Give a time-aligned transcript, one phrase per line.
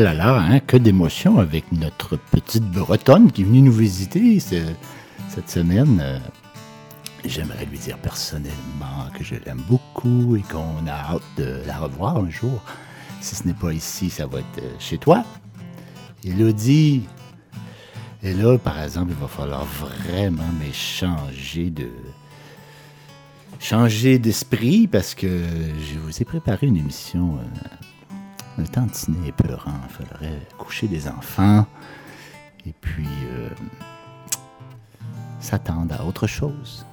[0.00, 5.50] Là là, hein, que d'émotion avec notre petite Bretonne qui est venue nous visiter cette
[5.50, 6.00] semaine.
[6.02, 6.18] Euh,
[7.26, 12.16] j'aimerais lui dire personnellement que je l'aime beaucoup et qu'on a hâte de la revoir
[12.16, 12.62] un jour.
[13.20, 15.22] Si ce n'est pas ici, ça va être euh, chez toi.
[16.24, 17.02] Elodie.
[18.22, 21.90] Et là, par exemple, il va falloir vraiment changer de
[23.58, 25.42] changer d'esprit parce que
[25.78, 27.38] je vous ai préparé une émission
[28.60, 29.80] le tantinet est peurant.
[29.84, 31.66] Il faudrait coucher des enfants
[32.66, 33.48] et puis euh,
[35.40, 36.84] s'attendre à autre chose.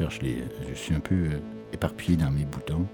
[0.00, 1.40] Je suis un peu euh,
[1.72, 2.86] éparpillé dans mes boutons.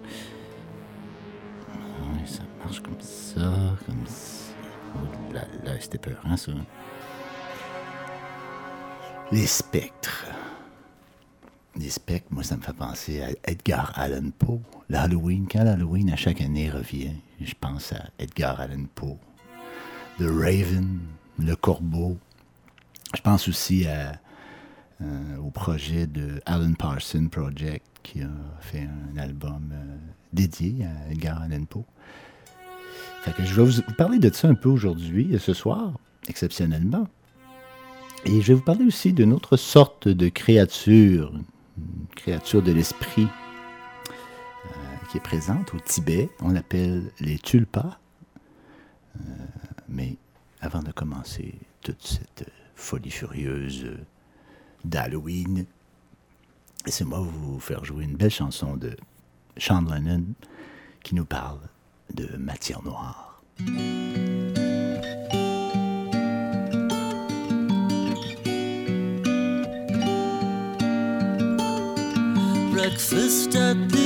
[2.25, 4.55] ça marche comme ça, comme ça.
[4.97, 6.53] Oh là là, c'était peur, hein, ça.
[9.31, 10.25] Les spectres.
[11.77, 14.61] Les spectres, moi, ça me fait penser à Edgar Allan Poe.
[14.89, 19.19] L'Halloween, quand l'Halloween à chaque année revient, je pense à Edgar Allan Poe.
[20.19, 21.01] The Raven,
[21.39, 22.17] Le Corbeau.
[23.15, 24.21] Je pense aussi à
[25.05, 29.97] euh, au projet de Alan Parsons Project, qui a fait un album euh,
[30.33, 31.85] dédié à Edgar Allan Poe.
[33.39, 35.93] je vais vous parler de ça un peu aujourd'hui, ce soir,
[36.29, 37.07] exceptionnellement.
[38.25, 41.33] Et je vais vous parler aussi d'une autre sorte de créature,
[41.77, 44.69] une créature de l'esprit euh,
[45.11, 46.31] qui est présente au Tibet.
[46.41, 47.99] On l'appelle les tulpas.
[49.89, 50.17] mais
[50.61, 53.87] avant de commencer toute cette folie furieuse
[54.85, 55.67] d'Halloween.
[56.87, 58.97] Laissez-moi vous faire jouer une belle chanson de
[59.57, 60.25] Sean Lennon
[61.03, 61.61] qui nous parle
[62.13, 63.43] de matière noire.
[72.73, 74.04] Breakfast at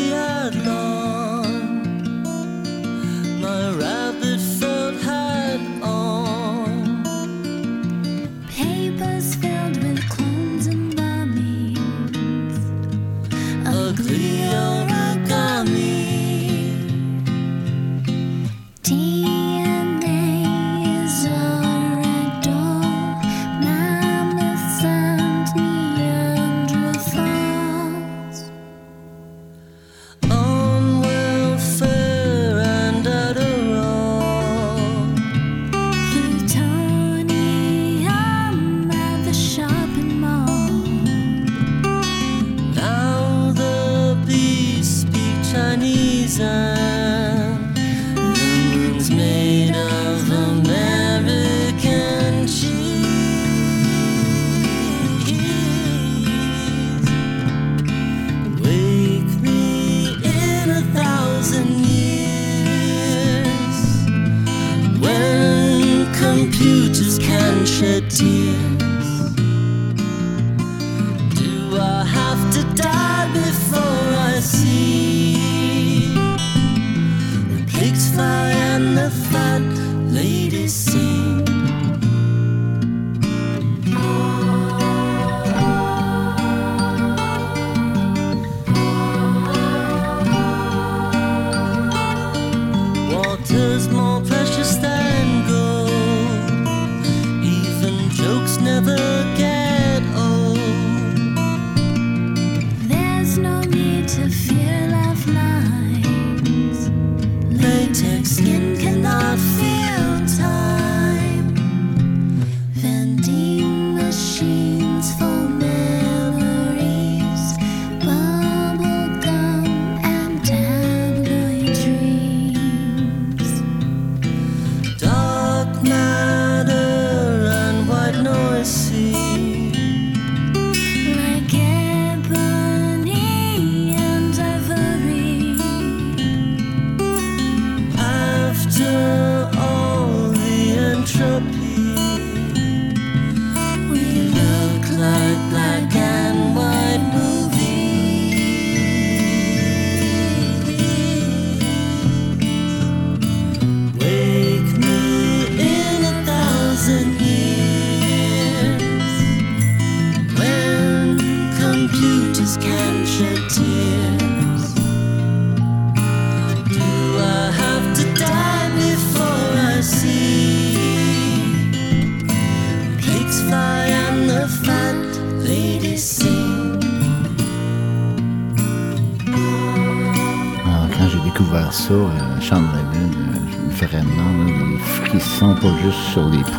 [93.18, 93.88] waters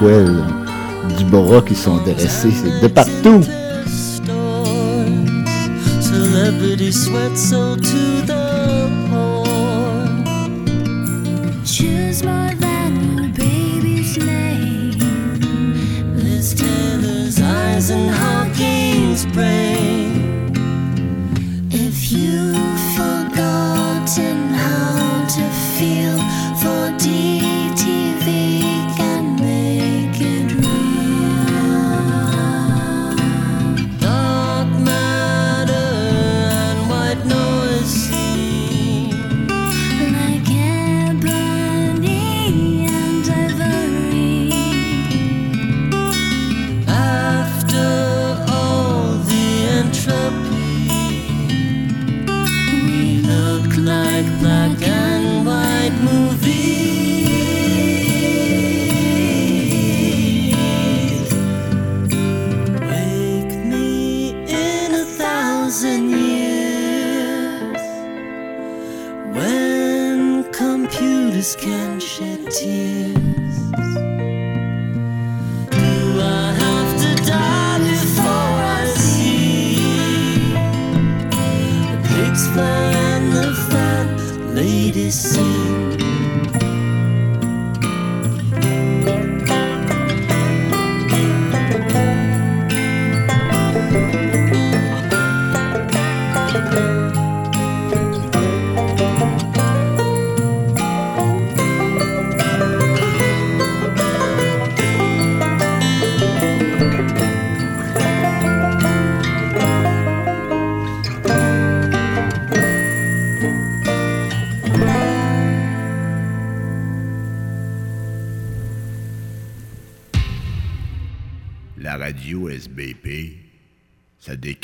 [0.01, 3.41] du bras qui sont dressés, c'est de partout.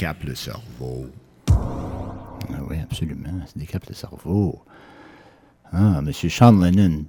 [0.05, 1.09] Décape le cerveau.
[1.47, 4.61] Ah oui, absolument, ça décape le cerveau.
[5.71, 7.05] Ah, Monsieur Sean Lennon.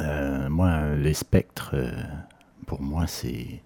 [0.00, 1.90] Euh, moi, les spectres, euh,
[2.66, 3.62] pour moi, c'est.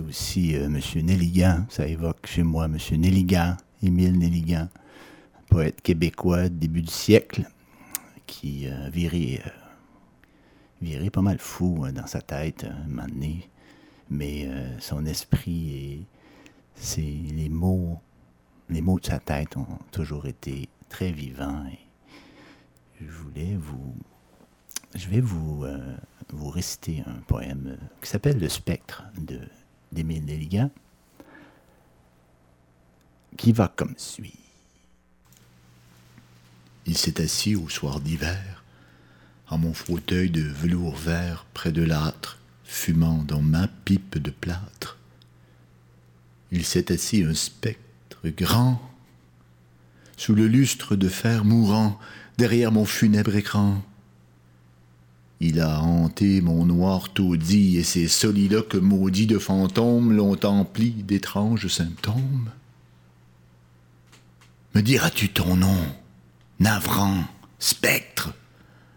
[0.00, 1.64] Aussi euh, Monsieur Nelligan.
[1.68, 4.66] Ça évoque chez moi Monsieur Nelligan, Émile Nelligan,
[5.48, 7.44] poète québécois début du siècle,
[8.26, 9.40] qui euh, viré
[11.12, 13.48] pas mal fou hein, dans sa tête un moment donné
[14.10, 14.48] mais
[14.78, 16.06] son esprit et
[16.96, 18.00] les mots
[18.68, 21.64] de sa tête ont toujours été très vivants
[23.00, 23.94] je voulais vous
[24.94, 25.96] je vais vous euh,
[26.30, 29.40] vous réciter un poème qui s'appelle Le spectre de
[29.92, 30.70] d'Émile
[33.36, 34.38] qui va comme suit.
[36.86, 38.64] Il s'est assis au soir d'hiver
[39.48, 44.98] en mon fauteuil de velours vert près de l'âtre fumant dans ma pipe de plâtre.
[46.52, 48.80] Il s'est assis un spectre grand,
[50.16, 51.98] sous le lustre de fer mourant,
[52.38, 53.82] derrière mon funèbre écran.
[55.40, 61.68] Il a hanté mon noir taudis, et ces soliloques maudits de fantômes l'ont empli d'étranges
[61.68, 62.50] symptômes.
[64.74, 65.78] Me diras-tu ton nom,
[66.58, 67.24] navrant,
[67.58, 68.32] spectre?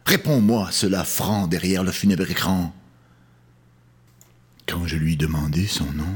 [0.06, 2.74] Réponds-moi cela franc derrière le funèbre écran.
[4.66, 6.16] Quand je lui demandai son nom,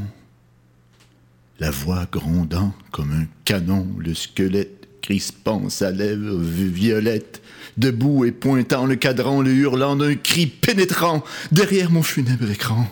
[1.60, 7.41] la voix grondant comme un canon, le squelette crispant sa lèvre violette,
[7.77, 12.88] debout et pointant le cadran, le hurlant d'un cri pénétrant derrière mon funèbre écran.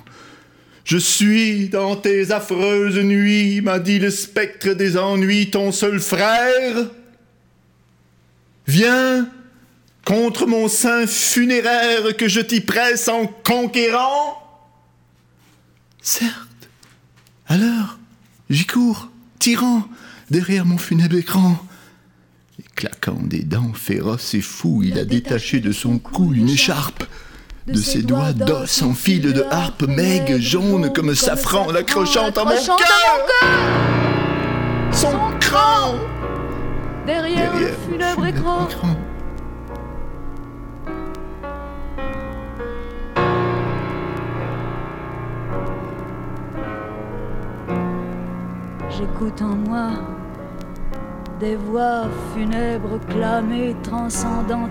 [0.84, 6.90] Je suis dans tes affreuses nuits, m'a dit le spectre des ennuis, ton seul frère.
[8.68, 9.30] Viens
[10.06, 14.38] contre mon sein funéraire que je t'y presse en conquérant.
[16.02, 16.48] Certes.
[17.48, 18.00] Alors,
[18.52, 19.84] j'y cours, tirant
[20.30, 21.58] derrière mon funèbre écran.
[22.60, 27.04] Et claquant des dents féroces et fous, il a détaché de son cou une écharpe.
[27.68, 32.52] De ses doigts d'os en fil de harpe maigre, jaune comme safran, l'accrochant à mon
[32.52, 33.52] cœur.
[34.92, 35.96] Son cran
[37.06, 38.68] Derrière, derrière funèbre écran.
[49.02, 49.90] j'écoute en moi
[51.40, 52.04] des voix
[52.34, 54.70] funèbres clamées transcendamment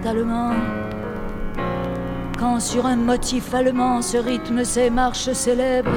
[2.38, 5.90] Quand sur un motif allemand se rythment ces marches célèbres,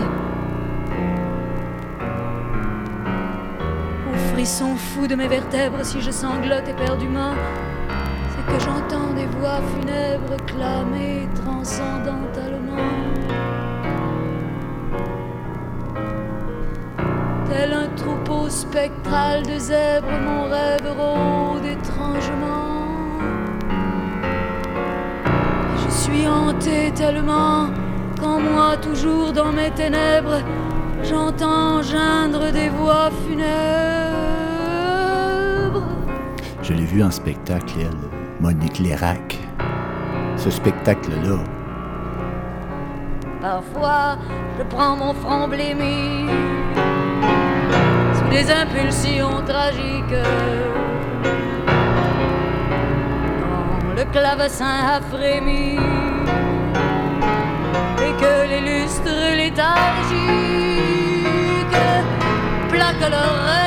[4.09, 7.35] ou frisson fou de mes vertèbres si je sanglote éperdument,
[8.31, 12.31] c'est que j'entends des voix funèbres clamées transcendamment
[17.53, 23.19] Tel un troupeau spectral de zèbres, mon rêve rôde étrangement.
[25.77, 27.67] Je suis hanté tellement
[28.19, 30.41] qu'en moi, toujours dans mes ténèbres,
[31.03, 33.53] j'entends geindre des voix funèbres.
[36.63, 39.37] Je l'ai vu en spectacle, elle, Monique Lérac.
[40.37, 41.37] Ce spectacle-là,
[43.41, 44.17] Parfois,
[44.57, 46.29] je prends mon front blémi
[48.33, 50.23] des impulsions tragiques.
[53.39, 55.77] Quand le clavecin a frémi
[58.05, 60.23] et que les lustres léthargiques
[62.69, 63.62] plaquent leurs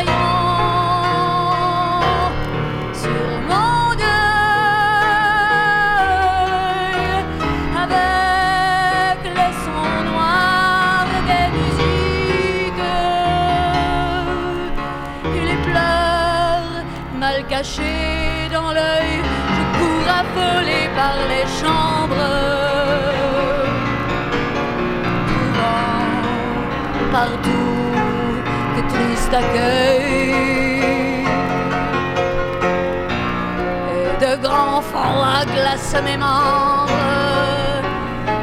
[34.20, 36.90] de grands froids glacent mes membres.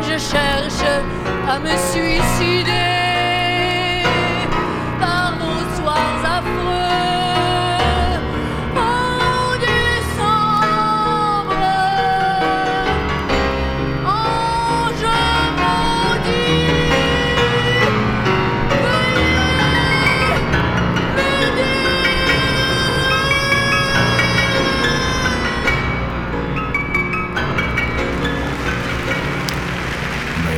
[0.01, 0.83] Je cherche
[1.49, 2.82] à me suicider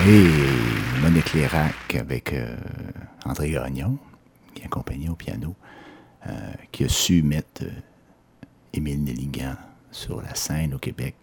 [0.07, 2.55] Et Monique Lérac avec euh,
[3.25, 3.97] André Gagnon,
[4.53, 5.55] qui accompagnait au piano,
[6.27, 6.31] euh,
[6.71, 7.71] qui a su mettre euh,
[8.71, 9.55] Émile Nelligan
[9.89, 11.15] sur la scène au Québec.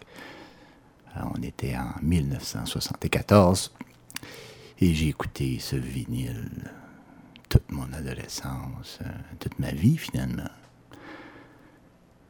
[1.14, 3.72] On était en 1974
[4.80, 6.50] et j'ai écouté ce vinyle
[7.48, 8.98] toute mon adolescence,
[9.38, 10.50] toute ma vie finalement.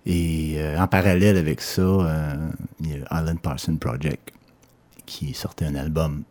[0.04, 2.36] Et en parallèle avec ça,
[2.80, 4.32] il y a Alan Parsons Project
[5.06, 6.24] qui sortait un album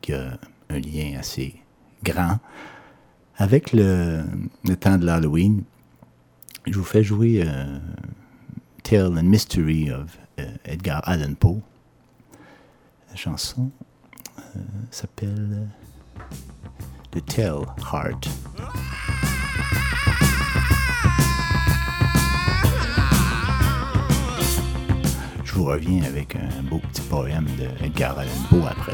[0.00, 0.38] qui a
[0.68, 1.62] un lien assez
[2.02, 2.38] grand
[3.40, 4.22] avec le,
[4.78, 5.64] temps de l'Halloween.
[6.66, 7.78] Je vous fais jouer euh,
[8.82, 11.62] Tale and Mystery of euh, Edgar Allan Poe.
[13.08, 13.70] La chanson
[14.38, 15.68] euh, s'appelle
[17.12, 18.28] The Tell Heart.
[25.50, 28.92] Je vous reviens avec un beau petit poème de Edgar Allan Poe après.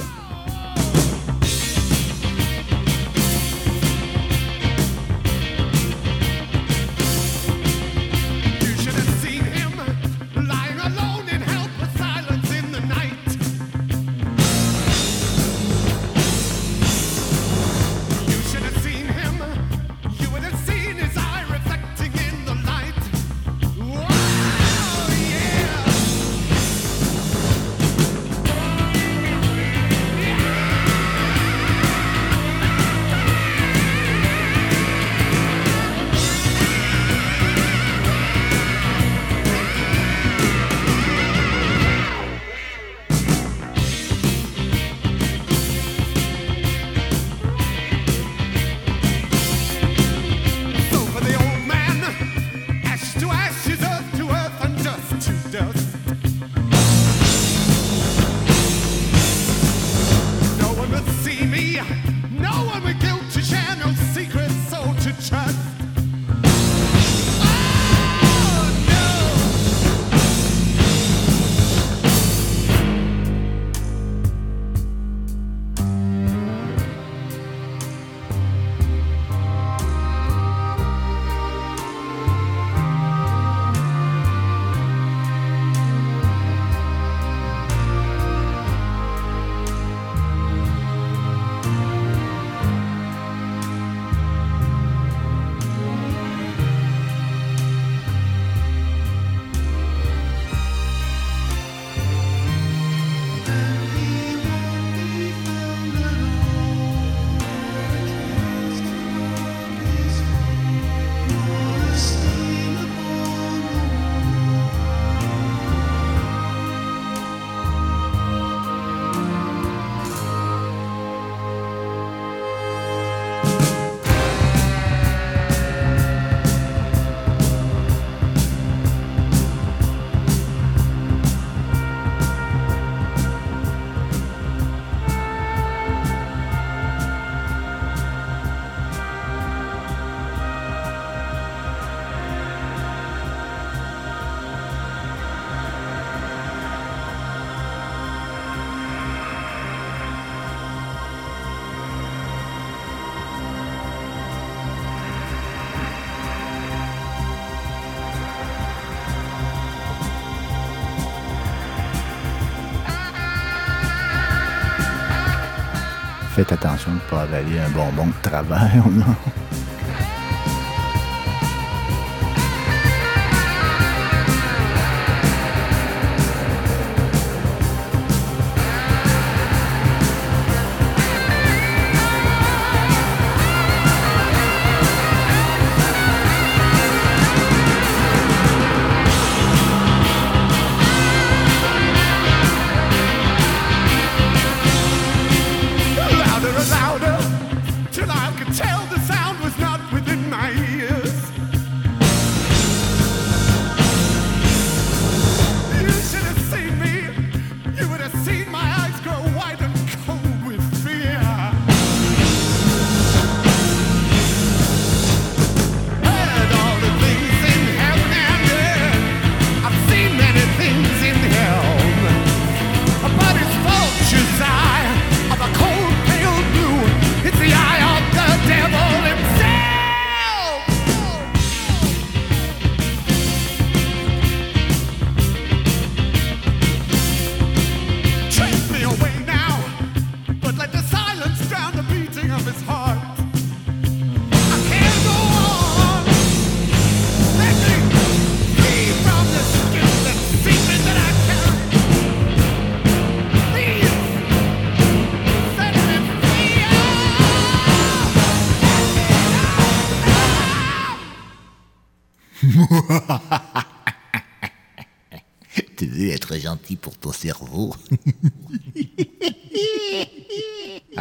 [166.36, 168.84] Faites attention de ne pas avaler un bonbon de travers?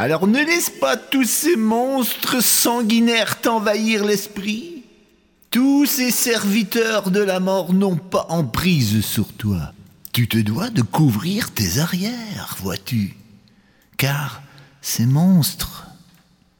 [0.06, 4.84] Alors ne laisse pas tous ces monstres sanguinaires t'envahir l'esprit.
[5.50, 9.72] Tous ces serviteurs de la mort n'ont pas emprise sur toi.
[10.12, 13.16] Tu te dois de couvrir tes arrières, vois-tu.
[13.96, 14.42] Car
[14.80, 15.88] ces monstres,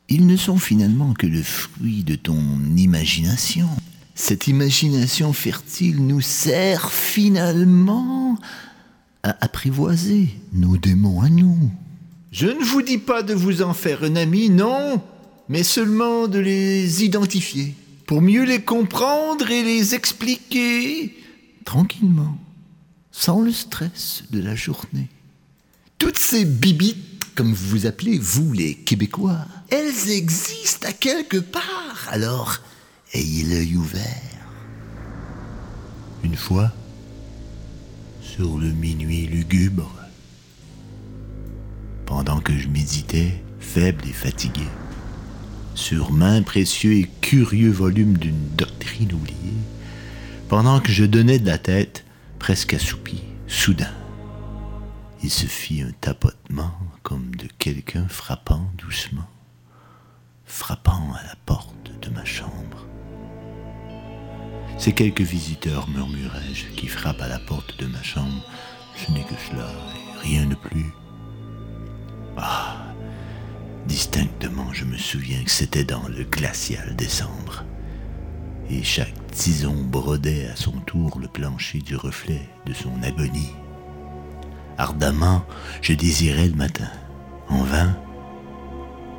[0.08, 2.42] ils ne sont finalement que le fruit de ton
[2.76, 3.68] imagination.
[4.16, 8.36] Cette imagination fertile nous sert finalement
[9.22, 11.70] à apprivoiser nos démons à nous.
[12.38, 15.02] Je ne vous dis pas de vous en faire un ami, non,
[15.48, 21.16] mais seulement de les identifier, pour mieux les comprendre et les expliquer
[21.64, 22.36] tranquillement,
[23.10, 25.08] sans le stress de la journée.
[25.98, 32.06] Toutes ces bibites, comme vous vous appelez, vous les Québécois, elles existent à quelque part,
[32.10, 32.58] alors
[33.14, 34.46] ayez l'œil ouvert.
[36.22, 36.70] Une fois,
[38.20, 39.95] sur le minuit lugubre,
[42.06, 44.66] pendant que je méditais, faible et fatigué,
[45.74, 49.36] sur main précieux et curieux volume d'une doctrine oubliée,
[50.48, 52.04] pendant que je donnais de la tête,
[52.38, 53.92] presque assoupi, soudain,
[55.22, 59.28] il se fit un tapotement comme de quelqu'un frappant doucement,
[60.44, 62.86] frappant à la porte de ma chambre.
[64.78, 68.44] C'est quelques visiteurs, murmurai-je, qui frappent à la porte de ma chambre.
[68.94, 70.92] Ce n'est que cela, et rien de plus.
[72.36, 72.76] Ah,
[73.86, 77.64] distinctement, je me souviens que c'était dans le glacial décembre.
[78.68, 83.52] Et chaque tison brodait à son tour le plancher du reflet de son agonie.
[84.76, 85.44] Ardemment,
[85.80, 86.90] je désirais le matin.
[87.48, 87.96] En vain,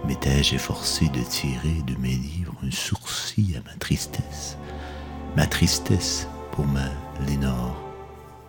[0.06, 4.58] m'étais-je efforcé de tirer de mes livres un sourcil à ma tristesse.
[5.36, 6.90] Ma tristesse pour ma
[7.26, 7.82] Lénore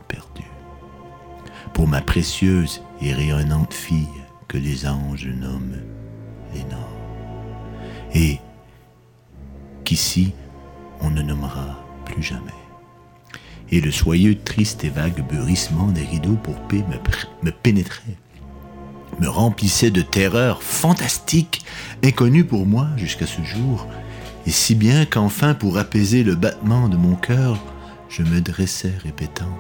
[0.09, 0.51] perdue.
[1.73, 4.09] Pour ma précieuse et rayonnante fille
[4.49, 5.77] que les anges nomment
[6.55, 6.97] Lénore.
[8.15, 8.39] Et
[9.85, 10.33] qu'ici
[11.01, 12.43] on ne nommera plus jamais.
[13.71, 16.85] Et le soyeux, triste et vague beurrissement des rideaux pour paix
[17.43, 18.17] me pénétrait,
[19.21, 21.65] me remplissait de terreur fantastique,
[22.03, 23.87] inconnue pour moi jusqu'à ce jour,
[24.47, 27.63] et si bien qu'enfin, pour apaiser le battement de mon cœur,
[28.09, 29.57] je me dressais répétant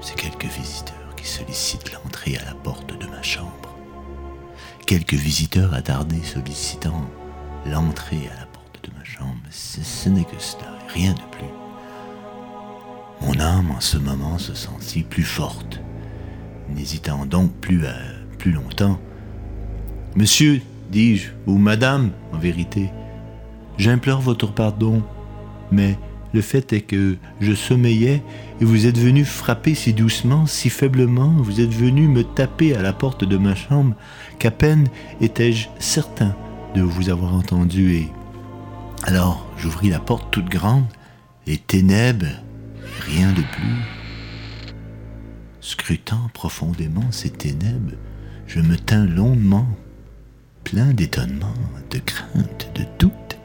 [0.00, 3.71] C'est quelques visiteurs qui sollicitent l'entrée à la porte de ma chambre.
[4.92, 7.08] Quelques visiteurs attardés sollicitant
[7.64, 9.40] l'entrée à la porte de ma chambre.
[9.48, 11.48] Ce, n'est que cela, rien de plus.
[13.22, 15.80] Mon âme en ce moment se sentit plus forte,
[16.68, 17.94] n'hésitant donc plus à
[18.36, 19.00] plus longtemps.
[20.14, 22.90] Monsieur, dis-je, ou madame, en vérité,
[23.78, 25.02] j'implore votre pardon,
[25.70, 25.96] mais
[26.34, 28.22] le fait est que je sommeillais
[28.62, 32.82] et vous êtes venu frapper si doucement, si faiblement, vous êtes venu me taper à
[32.82, 33.96] la porte de ma chambre,
[34.38, 34.86] qu'à peine
[35.20, 36.36] étais-je certain
[36.76, 38.08] de vous avoir entendu et...
[39.02, 40.84] Alors j'ouvris la porte toute grande,
[41.44, 43.82] les ténèbres, et rien de plus.
[45.60, 47.96] Scrutant profondément ces ténèbres,
[48.46, 49.66] je me tins longuement,
[50.62, 51.54] plein d'étonnement,
[51.90, 53.38] de crainte, de doute,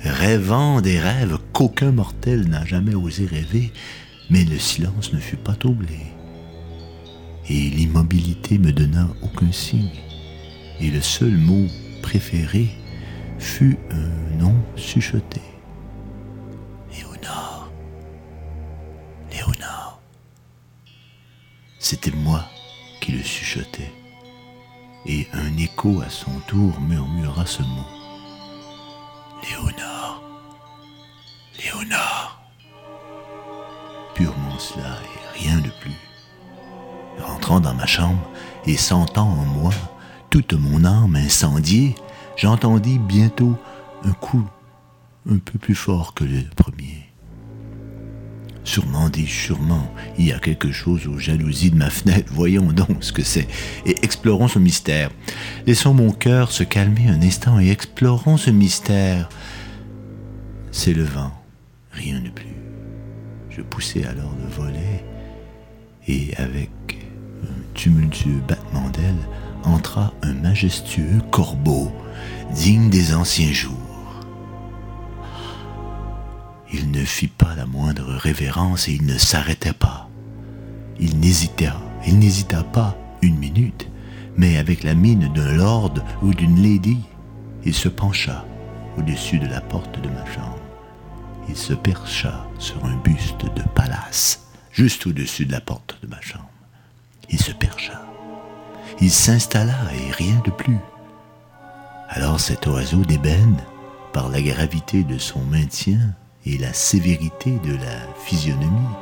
[0.00, 3.72] rêvant des rêves qu'aucun mortel n'a jamais osé rêver,
[4.32, 5.98] mais le silence ne fut pas troublé.
[7.50, 10.00] Et l'immobilité me donna aucun signe,
[10.80, 11.66] et le seul mot
[12.00, 12.70] préféré
[13.38, 15.42] fut un nom chuchoté.
[16.96, 17.70] Léonard.
[19.30, 20.00] Léonard.
[21.78, 22.42] C'était moi
[23.02, 23.92] qui le chuchotais,
[25.04, 27.86] et un écho à son tour murmura ce mot.
[29.42, 30.22] Léonard.
[31.62, 32.41] Léonard.
[34.14, 35.96] Purement cela et rien de plus.
[37.18, 38.30] Rentrant dans ma chambre
[38.66, 39.72] et sentant en moi
[40.30, 41.94] toute mon âme incendiée,
[42.36, 43.56] j'entendis bientôt
[44.04, 44.48] un coup
[45.30, 47.12] un peu plus fort que le premier.
[48.64, 53.02] Sûrement, dis sûrement, il y a quelque chose aux jalousies de ma fenêtre, voyons donc
[53.02, 53.48] ce que c'est,
[53.86, 55.10] et explorons ce mystère.
[55.66, 59.28] Laissons mon cœur se calmer un instant et explorons ce mystère.
[60.70, 61.32] C'est le vent,
[61.92, 62.61] rien de plus.
[63.62, 65.04] Je poussai alors le volet,
[66.08, 66.68] et avec
[67.44, 69.28] un tumultueux battement d'ailes,
[69.62, 71.92] entra un majestueux corbeau,
[72.52, 73.76] digne des anciens jours.
[76.72, 80.08] Il ne fit pas la moindre révérence et il ne s'arrêtait pas.
[80.98, 83.88] Il n'hésita, il n'hésita pas une minute,
[84.36, 86.98] mais avec la mine d'un lord ou d'une lady,
[87.64, 88.44] il se pencha
[88.98, 90.61] au-dessus de la porte de ma chambre.
[91.54, 94.38] Il se percha sur un buste de Pallas,
[94.72, 96.48] juste au-dessus de la porte de ma chambre.
[97.28, 98.06] Il se percha.
[99.02, 100.78] Il s'installa et rien de plus.
[102.08, 103.58] Alors cet oiseau d'ébène,
[104.14, 105.98] par la gravité de son maintien
[106.46, 108.96] et la sévérité de la physionomie,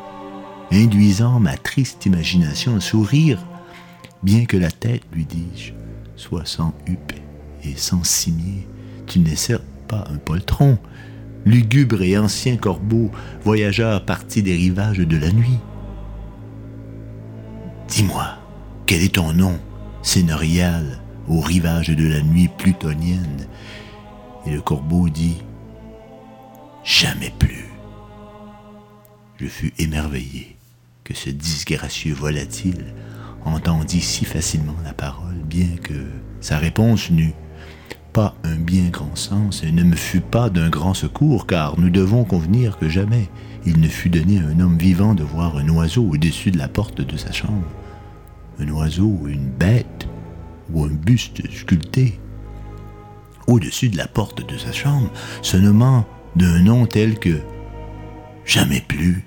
[0.73, 3.39] induisant ma triste imagination à sourire,
[4.25, 5.73] bien que la tête, lui dis-je,
[6.17, 7.13] soit sans huppe
[7.63, 8.67] et sans cimier,
[9.07, 10.81] tu n'es certes pas un poltron,
[11.45, 13.11] lugubre et ancien corbeau,
[13.43, 15.59] voyageur parti des rivages de la nuit.
[17.89, 18.39] Dis-moi,
[18.87, 19.59] quel est ton nom,
[20.03, 23.47] sénorial, aux rivages de la nuit plutonienne?
[24.47, 25.43] Et le corbeau dit
[26.85, 27.67] Jamais plus.
[29.39, 30.57] Je fus émerveillé
[31.05, 32.95] que ce disgracieux volatile
[33.45, 36.07] entendit si facilement la parole, bien que
[36.41, 37.35] sa réponse n'eût
[38.13, 41.91] pas un bien grand sens et ne me fut pas d'un grand secours, car nous
[41.91, 43.29] devons convenir que jamais
[43.67, 46.69] il ne fut donné à un homme vivant de voir un oiseau au-dessus de la
[46.69, 47.67] porte de sa chambre.
[48.59, 50.09] Un oiseau une bête
[50.73, 52.19] ou un buste sculpté
[53.47, 55.11] au-dessus de la porte de sa chambre,
[55.43, 57.41] se nommant d'un nom tel que
[58.45, 59.25] jamais plus.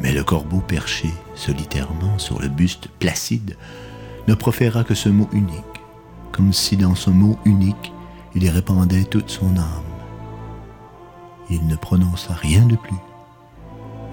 [0.00, 3.56] Mais le corbeau perché solitairement sur le buste placide
[4.28, 5.73] ne proféra que ce mot unique,
[6.34, 7.92] comme si dans ce mot unique
[8.34, 9.92] il y répandait toute son âme.
[11.48, 12.96] Il ne prononça rien de plus.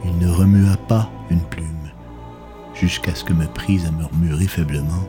[0.06, 1.90] Il ne remua pas une plume,
[2.76, 5.04] jusqu'à ce que me prise à murmurer faiblement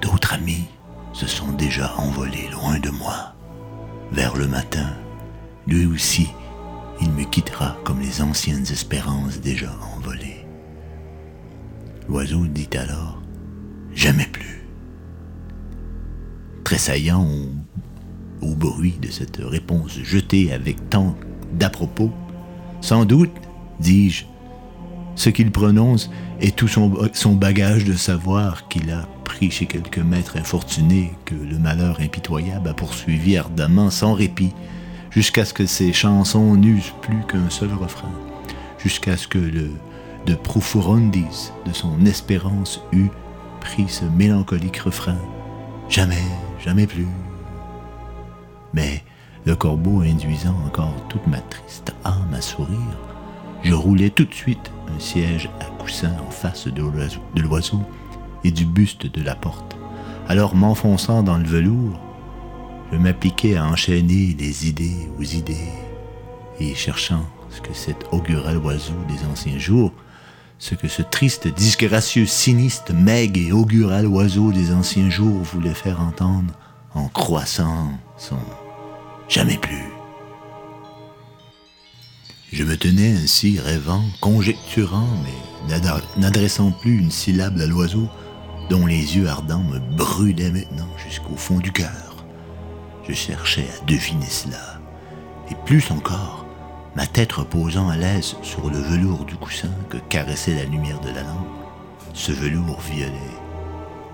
[0.00, 0.66] D'autres amis
[1.12, 3.34] se sont déjà envolés loin de moi.
[4.12, 4.94] Vers le matin,
[5.66, 6.28] lui aussi,
[7.00, 10.46] il me quittera comme les anciennes espérances déjà envolées.
[12.08, 13.20] L'oiseau dit alors
[13.94, 14.45] Jamais plus.
[16.66, 17.28] Tressaillant
[18.42, 21.14] au, bruit de cette réponse jetée avec tant
[21.52, 22.10] d'à-propos,
[22.80, 23.30] sans doute,
[23.78, 24.24] dis-je,
[25.14, 30.00] ce qu'il prononce est tout son, son bagage de savoir qu'il a pris chez quelques
[30.00, 34.52] maîtres infortunés que le malheur impitoyable a poursuivi ardemment sans répit,
[35.12, 38.10] jusqu'à ce que ses chansons n'eussent plus qu'un seul refrain,
[38.82, 39.70] jusqu'à ce que le
[40.26, 43.10] de profurundis de son espérance eût
[43.60, 45.20] pris ce mélancolique refrain.
[45.88, 46.24] Jamais,
[46.66, 47.06] jamais plus.
[48.74, 49.04] Mais
[49.44, 52.98] le corbeau induisant encore toute ma triste âme à sourire,
[53.62, 56.82] je roulai tout de suite un siège à coussin en face de
[57.40, 57.82] l'oiseau-
[58.44, 59.76] et du buste de la porte.
[60.28, 61.98] Alors m'enfonçant dans le velours,
[62.92, 65.72] je m'appliquai à enchaîner les idées aux idées
[66.60, 69.92] et cherchant ce que cet augural oiseau des anciens jours,
[70.58, 76.00] ce que ce triste, disgracieux, sinistre, maigre et augural oiseau des anciens jours voulait faire
[76.00, 76.54] entendre
[76.94, 78.38] en croissant son
[79.28, 79.84] jamais plus.
[82.52, 85.78] Je me tenais ainsi rêvant, conjecturant, mais
[86.16, 88.08] n'adressant plus une syllabe à l'oiseau,
[88.70, 92.24] dont les yeux ardents me brûlaient maintenant jusqu'au fond du cœur.
[93.06, 94.80] Je cherchais à deviner cela,
[95.50, 96.45] et plus encore,
[96.96, 101.10] ma tête reposant à l'aise sur le velours du coussin que caressait la lumière de
[101.10, 101.46] la lampe,
[102.14, 103.12] ce velours violet,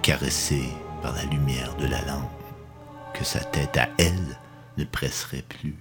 [0.03, 0.64] caressé
[1.01, 2.29] par la lumière de la lampe
[3.14, 4.37] que sa tête à elle
[4.79, 5.77] ne presserait plus.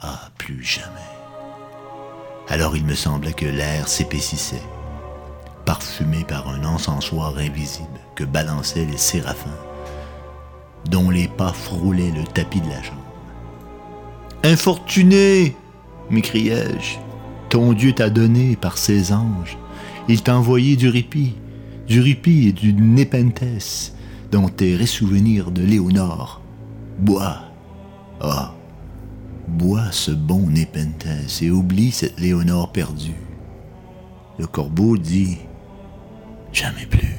[0.00, 0.88] Ah, plus jamais.
[2.48, 4.62] Alors il me semblait que l'air s'épaississait,
[5.64, 9.50] parfumé par un encensoir invisible que balançaient les séraphins,
[10.86, 13.02] dont les pas frôlaient le tapis de la chambre.
[14.42, 15.54] Infortuné
[16.10, 16.98] m'écriai-je,
[17.48, 19.58] ton Dieu t'a donné par ses anges.
[20.08, 21.34] Il t'a envoyé du répit,
[21.86, 23.92] du répit et du népenthes,
[24.30, 26.40] dont tes ressouvenirs de Léonore.
[26.98, 27.40] Bois,
[28.20, 28.54] ah,
[29.46, 33.14] bois ce bon népenthes et oublie cette Léonore perdue.
[34.38, 35.38] Le corbeau dit
[36.52, 37.16] Jamais plus.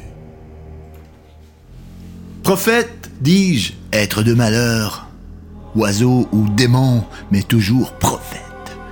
[2.44, 5.08] Prophète, dis-je, être de malheur,
[5.76, 8.49] oiseau ou démon, mais toujours prophète.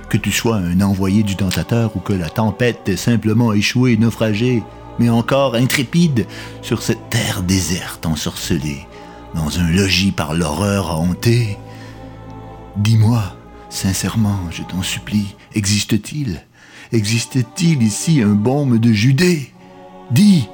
[0.08, 4.62] Que tu sois un envoyé du tentateur ou que la tempête t'ait simplement échoué, naufragé,
[4.98, 6.26] mais encore intrépide
[6.62, 8.86] sur cette terre déserte ensorcelée,
[9.34, 11.58] dans un logis par l'horreur hantée.
[12.76, 13.22] Dis-moi,
[13.68, 16.42] sincèrement, je t'en supplie, existe-t-il?
[16.90, 19.52] Existe-t-il ici un baume de Judée?
[20.10, 20.48] Dis,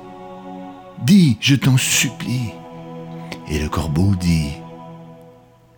[1.04, 2.50] dis, je t'en supplie.
[3.48, 4.48] Et le corbeau dit,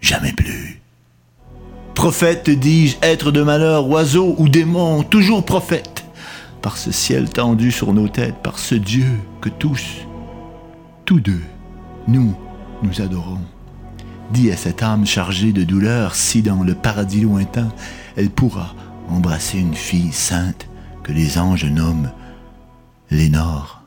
[0.01, 0.76] jamais plus.
[1.96, 6.04] Prophète, dis-je, être de malheur, oiseau ou démon, toujours prophète,
[6.61, 9.06] par ce ciel tendu sur nos têtes, par ce Dieu
[9.40, 9.82] que tous,
[11.06, 11.40] tous deux,
[12.06, 12.37] nous,
[12.82, 13.40] nous adorons.
[14.30, 17.72] Dis à cette âme chargée de douleur si dans le paradis lointain,
[18.14, 18.74] elle pourra
[19.09, 20.68] embrasser une fille sainte
[21.02, 22.12] que les anges nomment
[23.11, 23.82] Lénore,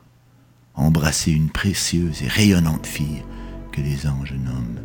[0.74, 3.22] embrasser une précieuse et rayonnante fille
[3.70, 4.80] que les anges nomment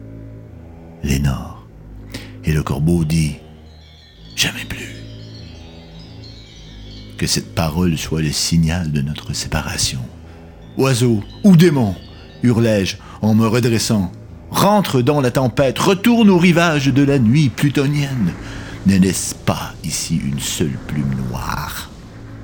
[1.03, 1.55] Lénore.
[2.45, 3.38] Et le corbeau dit
[4.36, 4.95] Jamais plus.
[7.17, 10.01] Que cette parole soit le signal de notre séparation.
[10.77, 11.95] Oiseau ou démon,
[12.43, 14.12] hurlai-je en me redressant,
[14.51, 18.34] rentre dans la tempête, retourne au rivage de la nuit plutonienne.
[18.86, 21.89] Ne laisse pas ici une seule plume noire,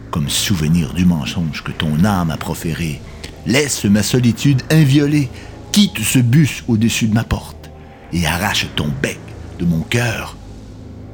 [0.10, 3.02] comme souvenir du mensonge que ton âme a proféré.
[3.46, 5.30] Laisse ma solitude inviolée,
[5.74, 7.70] quitte ce bus au-dessus de ma porte,
[8.14, 9.20] et arrache ton bec
[9.66, 10.36] mon cœur,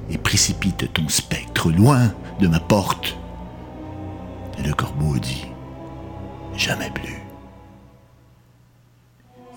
[0.10, 3.18] et précipite ton spectre loin de ma porte.
[4.64, 5.46] Le corbeau dit,
[6.56, 7.22] jamais plus.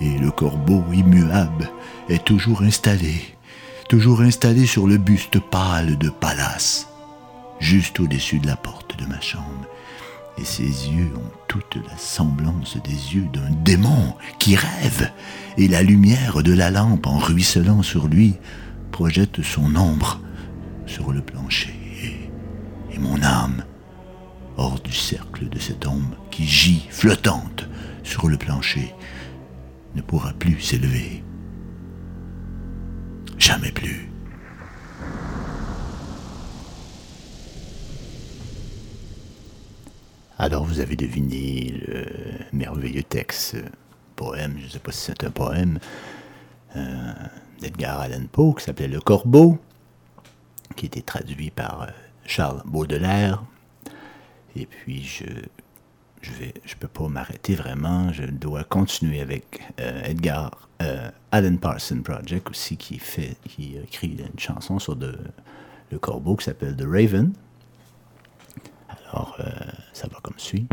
[0.00, 1.70] Et le corbeau immuable
[2.08, 3.22] est toujours installé,
[3.88, 6.86] toujours installé sur le buste pâle de Pallas,
[7.58, 9.66] juste au-dessus de la porte de ma chambre.
[10.38, 15.10] Et ses yeux ont toute la semblance des yeux d'un démon qui rêve,
[15.58, 18.36] et la lumière de la lampe en ruisselant sur lui
[18.90, 20.20] projette son ombre
[20.86, 21.74] sur le plancher.
[22.92, 23.64] Et, mon âme,
[24.56, 27.66] hors du cercle de cette ombre qui gît flottante
[28.02, 28.94] sur le plancher,
[29.94, 31.22] ne pourra plus s'élever.
[33.38, 34.10] Jamais plus.
[40.38, 42.06] Alors vous avez deviné le
[42.52, 43.56] merveilleux texte,
[44.16, 45.78] poème, je ne sais pas si c'est un poème,
[46.76, 47.12] euh,
[47.60, 49.58] d'Edgar Allan Poe qui s'appelait Le Corbeau,
[50.76, 51.86] qui était traduit par euh,
[52.24, 53.42] Charles Baudelaire.
[54.56, 55.24] Et puis je
[56.22, 56.32] je
[56.64, 62.50] je peux pas m'arrêter vraiment, je dois continuer avec euh, Edgar euh, Allan Parson Project
[62.50, 67.32] aussi qui fait qui écrit une chanson sur le corbeau qui s'appelle The Raven.
[69.10, 69.38] Alors
[69.92, 70.66] ça va comme suit.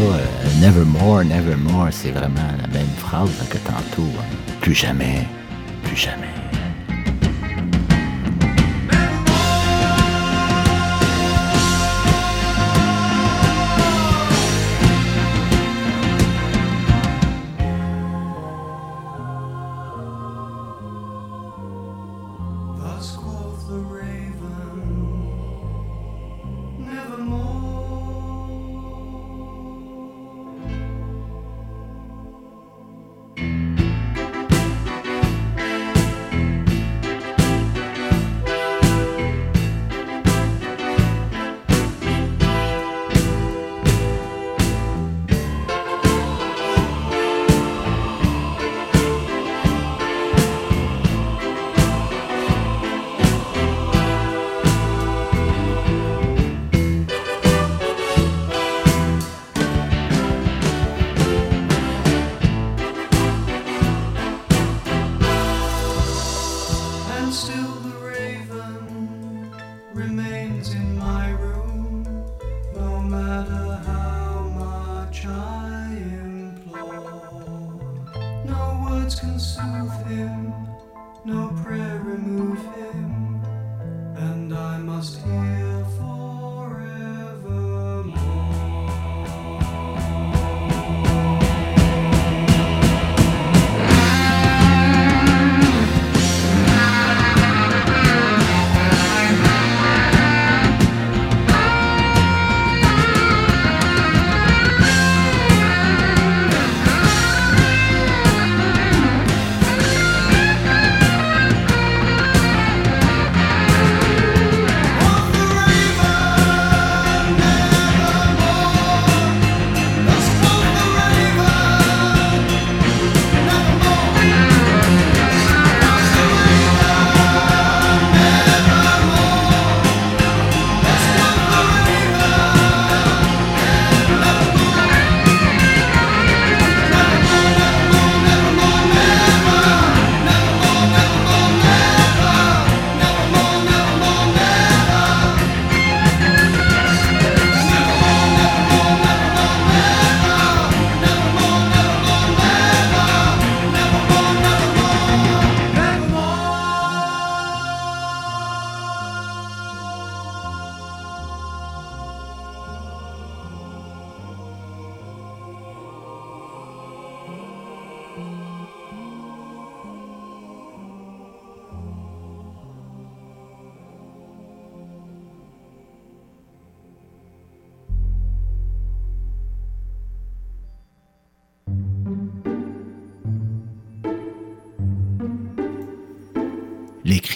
[0.00, 4.08] Euh, Nevermore, Nevermore, c'est vraiment la même phrase que tantôt.
[4.18, 4.24] hein.
[4.60, 5.26] Plus jamais,
[5.84, 6.37] plus jamais.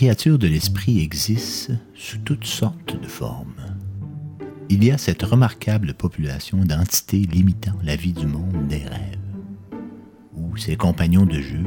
[0.02, 3.54] Créatures de l'esprit existent sous toutes sortes de formes.
[4.68, 9.20] Il y a cette remarquable population d'entités limitant la vie du monde des rêves,
[10.34, 11.62] ou ces compagnons de jeu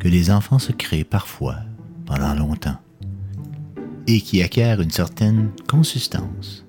[0.00, 1.54] que les enfants se créent parfois
[2.04, 2.80] pendant longtemps,
[4.08, 6.66] et qui acquièrent une certaine consistance,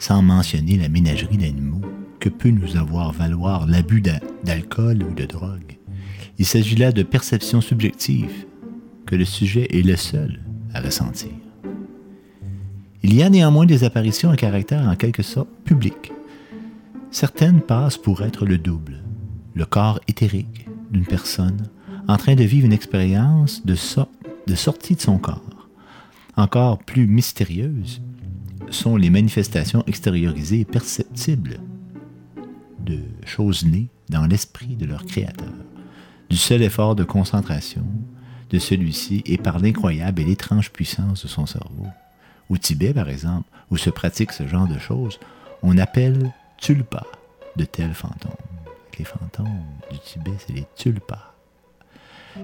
[0.00, 1.82] sans mentionner la ménagerie d'animaux
[2.18, 5.78] que peut nous avoir valoir l'abus d'a- d'alcool ou de drogue.
[6.40, 8.46] Il s'agit là de perceptions subjectives
[9.16, 10.40] le sujet est le seul
[10.74, 11.30] à ressentir.
[13.02, 16.12] Il y a néanmoins des apparitions à caractère en quelque sorte public.
[17.10, 19.02] Certaines passent pour être le double,
[19.54, 21.68] le corps éthérique d'une personne
[22.08, 25.68] en train de vivre une expérience de sortie de son corps.
[26.36, 28.00] Encore plus mystérieuses
[28.70, 31.58] sont les manifestations extériorisées et perceptibles
[32.84, 35.52] de choses nées dans l'esprit de leur créateur,
[36.30, 37.84] du seul effort de concentration
[38.52, 41.86] de celui-ci et par l'incroyable et l'étrange puissance de son cerveau.
[42.50, 45.18] Au Tibet, par exemple, où se pratique ce genre de choses,
[45.62, 47.04] on appelle tulpa
[47.56, 48.32] de tels fantômes.
[48.98, 49.48] Les fantômes
[49.90, 51.34] du Tibet, c'est les tulpas.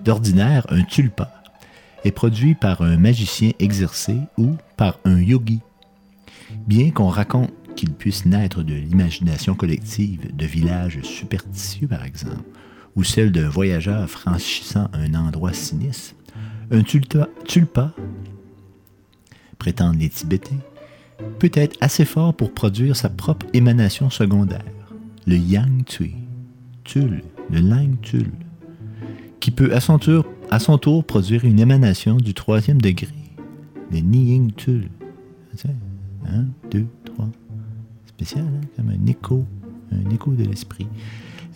[0.04, 1.30] D'ordinaire, un tulpa
[2.04, 5.60] est produit par un magicien exercé ou par un yogi.
[6.66, 12.42] Bien qu'on raconte qu'il puisse naître de l'imagination collective de villages superstitieux, par exemple,
[12.98, 16.16] ou celle d'un voyageur franchissant un endroit sinistre,
[16.72, 17.92] un tulpa,
[19.56, 20.58] prétendent les Tibétains,
[21.38, 24.64] peut être assez fort pour produire sa propre émanation secondaire,
[25.28, 26.16] le Yang Tui,
[26.82, 28.32] Tul, le Lang Tul,
[29.38, 29.98] qui peut à son
[30.78, 33.14] tour, produire une émanation du troisième degré,
[33.92, 34.88] le Nying Tul.
[36.26, 37.28] Un, deux, trois.
[38.06, 39.46] Spécial, hein, comme un écho,
[39.92, 40.88] un écho de l'esprit.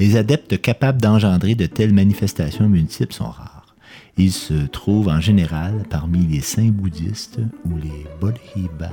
[0.02, 3.76] Les adeptes capables d'engendrer de telles manifestations multiples sont rares.
[4.16, 8.90] Ils se trouvent en général parmi les saints bouddhistes ou les bodhisattvas.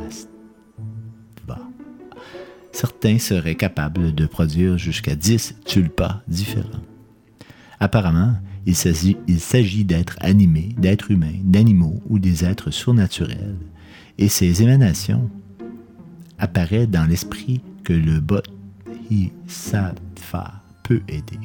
[2.71, 6.83] Certains seraient capables de produire jusqu'à 10 tulpas différents.
[7.79, 8.35] Apparemment,
[8.67, 13.57] il s'agit il s'agit d'êtres animés, d'êtres humains, d'animaux ou des êtres surnaturels,
[14.19, 15.27] et ces émanations
[16.37, 20.58] apparaissent dans l'esprit que le bodhisattva
[21.07, 21.39] aider.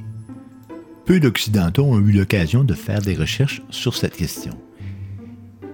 [1.05, 4.57] Peu d'Occidentaux ont eu l'occasion de faire des recherches sur cette question,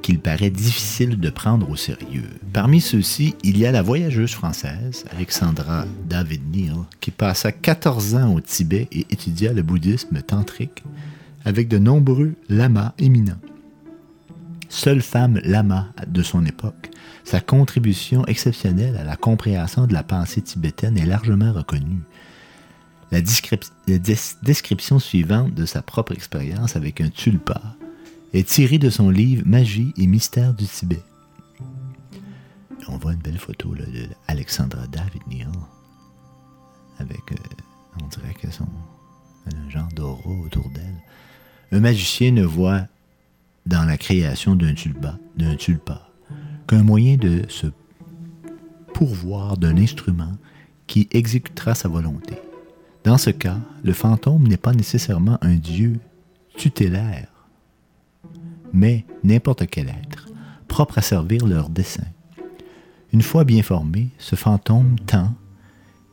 [0.03, 2.29] qu'il paraît difficile de prendre au sérieux.
[2.53, 8.35] Parmi ceux-ci, il y a la voyageuse française, Alexandra David Neal, qui passa 14 ans
[8.35, 10.83] au Tibet et étudia le bouddhisme tantrique
[11.45, 13.41] avec de nombreux lamas éminents.
[14.69, 16.91] Seule femme lama de son époque,
[17.25, 22.03] sa contribution exceptionnelle à la compréhension de la pensée tibétaine est largement reconnue.
[23.13, 27.61] La, descrip- la des- description suivante de sa propre expérience avec un tulpa
[28.33, 31.03] est tirée de son livre Magie et mystère du Tibet.
[32.89, 35.51] On voit une belle photo là, de Alexandra David Neal
[36.99, 37.37] avec, euh,
[38.03, 41.03] on dirait que un genre d'aura autour d'elle.
[41.73, 42.87] Un magicien ne voit
[43.67, 46.09] dans la création d'un tulpa, d'un tulpa
[46.67, 47.67] qu'un moyen de se
[48.93, 50.37] pourvoir d'un instrument
[50.87, 52.35] qui exécutera sa volonté.
[53.05, 55.99] Dans ce cas, le fantôme n'est pas nécessairement un dieu
[56.57, 57.29] tutélaire,
[58.73, 60.29] mais n'importe quel être,
[60.69, 62.07] propre à servir leur dessein.
[63.13, 65.35] Une fois bien formé, ce fantôme tend,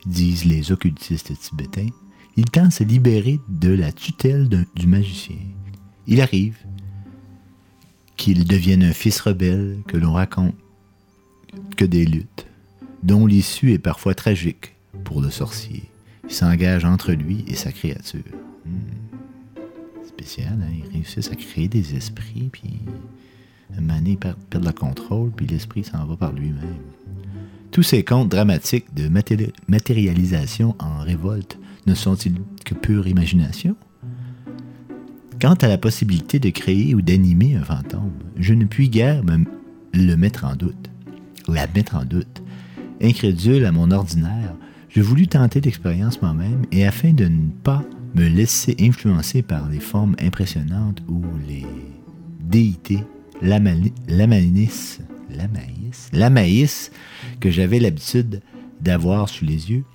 [0.06, 1.90] disent les occultistes tibétains,
[2.38, 5.38] il tend à se libérer de la tutelle du magicien.
[6.08, 6.58] Il arrive
[8.16, 10.56] qu'il devienne un fils rebelle que l'on raconte
[11.76, 12.48] que des luttes,
[13.04, 15.84] dont l'issue est parfois tragique pour le sorcier.
[16.28, 18.22] Il s'engage entre lui et sa créature.
[18.66, 19.58] Hmm.
[20.08, 20.72] Spécial, hein?
[20.74, 22.82] Ils réussissent à créer des esprits, puis
[23.78, 26.82] ils perdent, perdent le contrôle, puis l'esprit s'en va par lui-même.
[27.72, 33.76] Tous ces contes dramatiques de matéri- matérialisation en révolte ne sont-ils que pure imagination?
[35.40, 39.46] Quant à la possibilité de créer ou d'animer un fantôme, je ne puis guère me
[39.94, 40.90] le mettre en doute.
[41.48, 42.42] La mettre en doute.
[43.02, 44.56] Incrédule à mon ordinaire,
[44.98, 47.84] je voulus tenter l'expérience moi-même et afin de ne pas
[48.16, 51.68] me laisser influencer par les formes impressionnantes ou les
[52.40, 53.04] déités
[53.44, 55.00] lamali- lamaïs,
[56.12, 56.92] lamaïs,
[57.40, 58.42] que j'avais l'habitude
[58.82, 59.86] d'avoir sous les yeux,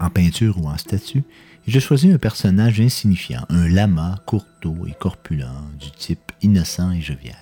[0.00, 1.22] en peinture ou en statue,
[1.68, 5.46] je choisis un personnage insignifiant, un lama courteau et corpulent,
[5.78, 7.36] du type innocent et jovial.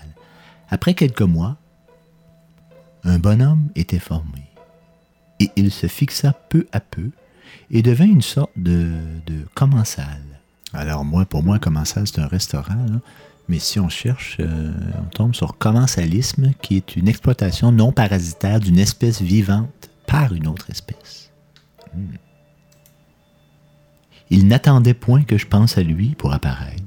[0.68, 1.56] Après quelques mois,
[3.04, 4.47] un bonhomme était formé,
[5.40, 7.10] et il se fixa peu à peu
[7.70, 8.86] et devint une sorte de,
[9.54, 10.22] commensal.
[10.72, 12.86] Alors moi, pour moi, commensal, c'est un restaurant,
[13.48, 18.60] Mais si on cherche, euh, on tombe sur commensalisme, qui est une exploitation non parasitaire
[18.60, 21.30] d'une espèce vivante par une autre espèce.
[21.94, 22.16] Hmm.
[24.30, 26.82] Il n'attendait point que je pense à lui pour apparaître,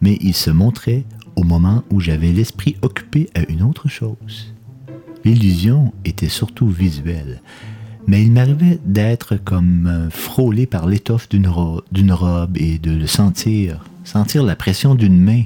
[0.00, 4.54] mais il se montrait au moment où j'avais l'esprit occupé à une autre chose.
[5.24, 7.42] L'illusion était surtout visuelle,
[8.08, 12.90] mais il m'arrivait d'être comme euh, frôlé par l'étoffe d'une ro- d'une robe et de
[12.90, 15.42] le sentir, sentir la pression d'une main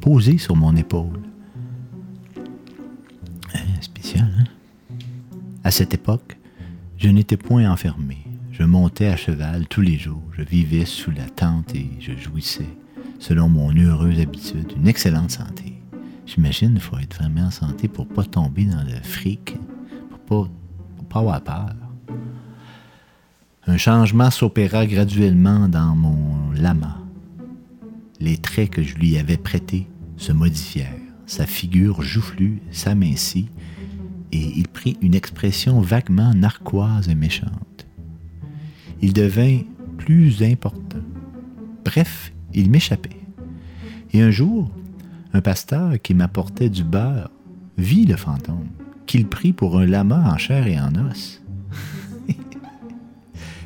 [0.00, 1.18] posée sur mon épaule.
[3.54, 4.44] Hein, spécial, hein?
[5.64, 6.36] À cette époque,
[6.98, 8.18] je n'étais point enfermé.
[8.52, 10.22] Je montais à cheval tous les jours.
[10.36, 12.68] Je vivais sous la tente et je jouissais,
[13.18, 15.72] selon mon heureuse habitude, une excellente santé.
[16.26, 19.56] J'imagine qu'il faut être vraiment en santé pour pas tomber dans le fric,
[20.10, 20.50] pour pas,
[20.96, 21.74] pour pas avoir peur.
[23.66, 26.98] Un changement s'opéra graduellement dans mon lama.
[28.18, 30.98] Les traits que je lui avais prêtés se modifièrent.
[31.26, 33.48] Sa figure joufflue s'amincit
[34.32, 37.86] et il prit une expression vaguement narquoise et méchante.
[39.00, 39.60] Il devint
[39.96, 40.98] plus important.
[41.84, 43.10] Bref, il m'échappait.
[44.12, 44.70] Et un jour,
[45.32, 47.30] un pasteur qui m'apportait du beurre
[47.78, 48.68] vit le fantôme,
[49.06, 51.41] qu'il prit pour un lama en chair et en os.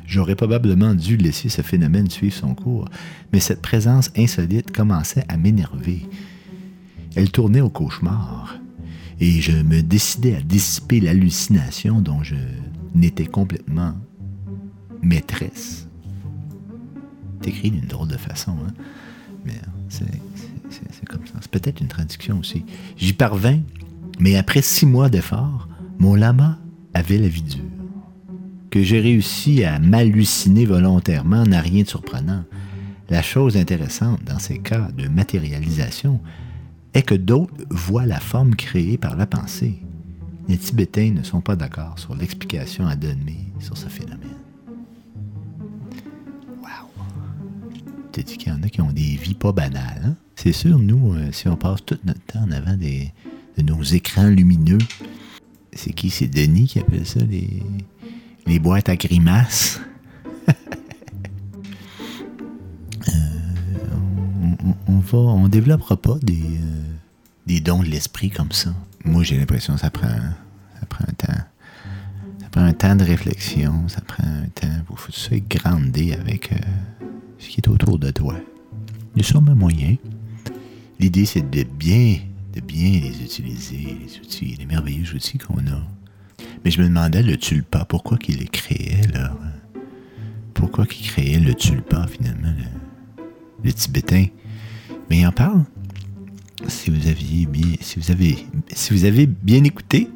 [0.07, 2.87] J'aurais probablement dû laisser ce phénomène suivre son cours,
[3.33, 6.05] mais cette présence insolite commençait à m'énerver.
[7.15, 8.57] Elle tournait au cauchemar,
[9.19, 12.37] et je me décidais à dissiper l'hallucination dont je
[12.95, 13.95] n'étais complètement
[15.01, 15.89] maîtresse.
[17.41, 18.73] C'est écrit d'une drôle de façon, hein?
[19.45, 20.05] mais c'est
[21.09, 21.33] comme ça.
[21.41, 22.63] C'est peut-être une traduction aussi.
[22.95, 23.59] J'y parvins,
[24.19, 25.67] mais après six mois d'efforts,
[25.99, 26.59] mon lama
[26.93, 27.76] avait la vie dure.
[28.77, 32.43] Que j'ai réussi à m'halluciner volontairement n'a rien de surprenant.
[33.09, 36.21] La chose intéressante dans ces cas de matérialisation
[36.93, 39.79] est que d'autres voient la forme créée par la pensée.
[40.47, 44.37] Les Tibétains ne sont pas d'accord sur l'explication à donner sur ce phénomène.
[46.61, 47.03] Wow!
[48.13, 50.03] Dis qu'il y en a qui ont des vies pas banales.
[50.05, 50.15] hein?
[50.35, 53.11] C'est sûr, nous, euh, si on passe tout notre temps en avant des,
[53.57, 54.77] de nos écrans lumineux,
[55.73, 56.11] c'est qui?
[56.11, 57.63] C'est Denis qui appelle ça les,
[58.47, 59.79] les boîtes à grimaces.
[63.09, 63.13] Euh,
[64.87, 66.83] on, on- va, on développera pas des, euh,
[67.45, 68.73] des dons de l'esprit comme ça.
[69.05, 71.33] Moi, j'ai l'impression que ça prend, un temps.
[72.41, 76.51] Ça prend un temps de réflexion, ça prend un temps que tu sois grandé avec
[76.51, 76.57] euh,
[77.39, 78.35] ce qui est autour de toi.
[79.15, 79.95] Il y a sûrement moyen.
[80.99, 82.17] L'idée, c'est de bien,
[82.53, 85.81] de bien les utiliser, les outils, les merveilleux outils qu'on a.
[86.63, 89.35] Mais je me demandais, le tulpa, pourquoi qu'il les créait, là?
[90.53, 92.53] Pourquoi qu'il créait le tulpa, finalement,
[93.63, 94.25] le, tibétain?
[95.09, 95.63] Mais il en parle.
[96.67, 98.37] Si vous aviez bien, si vous avez,
[98.73, 100.09] si vous avez bien écouté,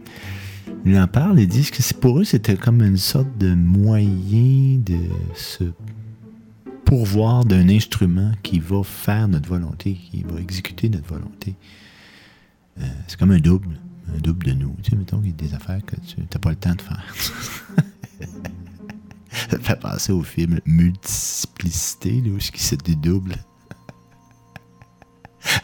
[0.86, 4.98] il en parle et dit que pour eux, c'était comme une sorte de moyen de
[5.36, 5.66] se
[6.84, 11.56] pourvoir d'un instrument qui va faire notre volonté, qui va exécuter notre volonté.
[12.80, 13.80] Euh, c'est comme un double,
[14.14, 14.76] un double de nous.
[14.84, 16.82] Tu sais, mettons qu'il y a des affaires que tu n'as pas le temps de
[16.82, 17.16] faire.
[19.32, 23.36] Ça fait penser au film Multiplicité, là, où se dédouble.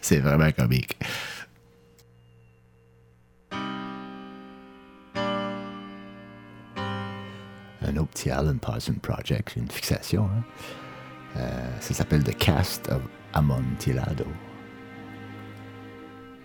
[0.00, 0.98] c'est vraiment comique.
[7.88, 10.24] un autre petit Alan Parsons Project, une fixation.
[10.24, 10.42] hein.
[11.36, 13.00] Euh, ça s'appelle The Cast of
[13.32, 14.26] Amontillado.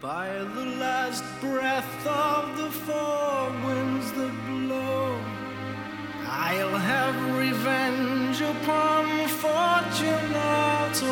[0.04, 5.18] By the last breath of the four winds that blow,
[6.28, 11.08] I'll have revenge upon Fortunato.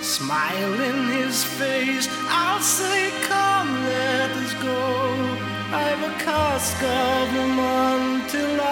[0.00, 4.80] Smile in his face, I'll say, Come, let us go.
[5.84, 8.70] I've a cask of Amontillado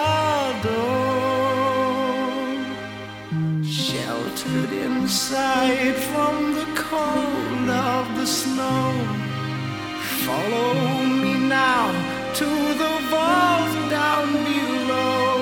[4.55, 8.91] inside from the cold of the snow.
[10.25, 11.91] Follow me now
[12.33, 15.37] to the vault down below,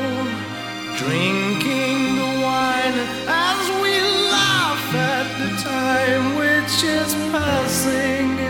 [0.98, 2.98] drinking the wine
[3.28, 3.94] as we
[4.36, 8.47] laugh at the time which is passing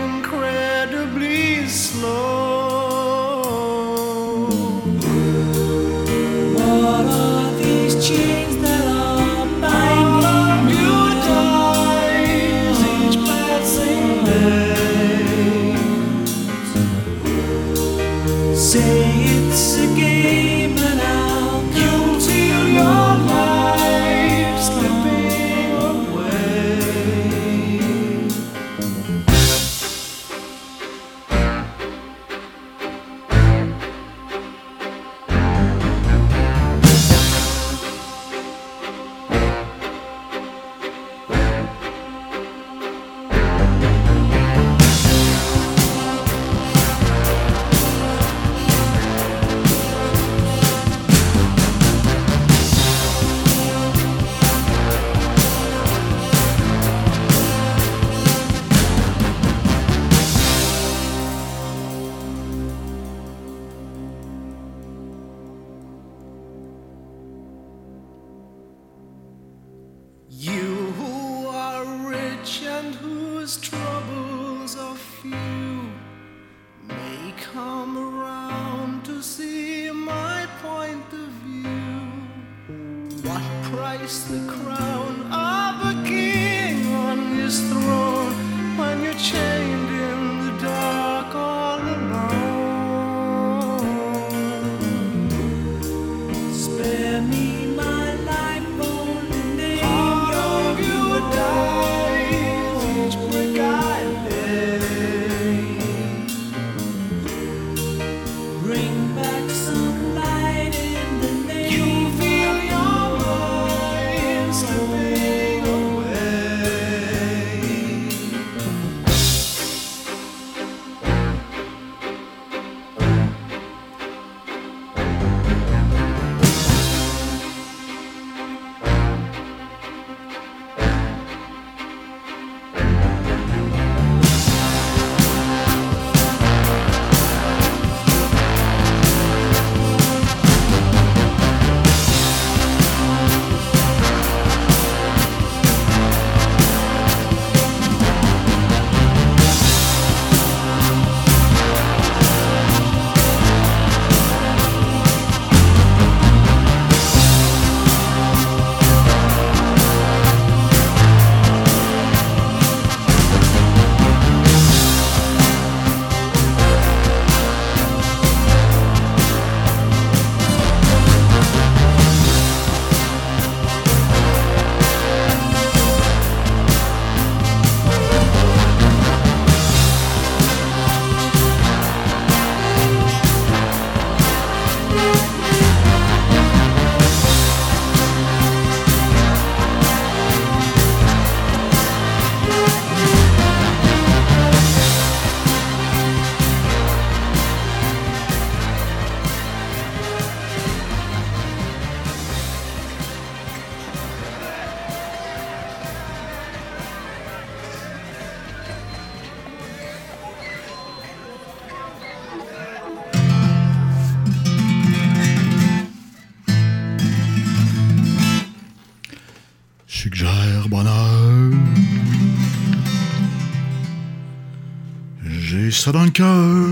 [225.92, 226.68] dans le cœur.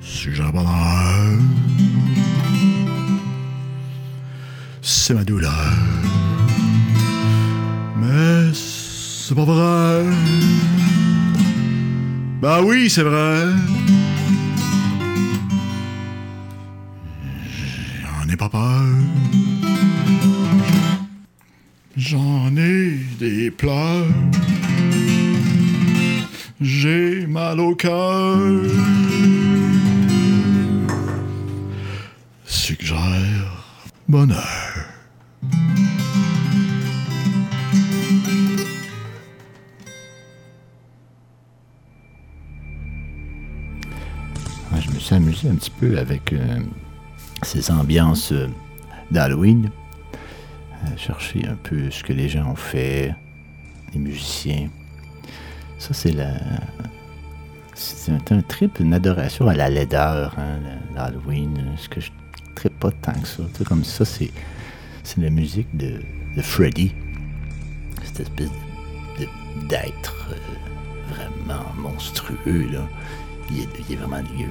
[0.00, 1.38] Suggère bonheur.
[4.82, 5.72] C'est ma douleur.
[7.98, 10.04] Mais c'est pas vrai.
[12.42, 13.46] Bah oui, c'est vrai.
[18.02, 18.82] J'en ai pas peur.
[21.96, 24.06] J'en ai des pleurs.
[26.60, 28.36] J'ai mal au cœur.
[32.44, 33.64] Suggère
[34.06, 34.36] bonheur.
[44.78, 46.58] Je me suis amusé un petit peu avec euh,
[47.42, 48.48] ces ambiances euh,
[49.10, 49.70] d'Halloween.
[50.84, 53.14] Euh, chercher un peu ce que les gens ont fait,
[53.94, 54.68] les musiciens.
[55.80, 56.34] Ça, c'est la.
[57.74, 60.60] C'est un, trip, une adoration à la laideur, hein,
[60.94, 61.72] l'Halloween.
[61.78, 62.10] Ce que je
[62.54, 63.42] tripe pas tant que ça.
[63.66, 64.30] Comme ça, c'est.
[65.16, 66.00] La musique de,
[66.42, 66.94] Freddy.
[68.04, 68.50] Cette espèce
[69.68, 72.86] d'être euh, vraiment monstrueux, là.
[73.50, 74.50] Il est, vraiment dégueu.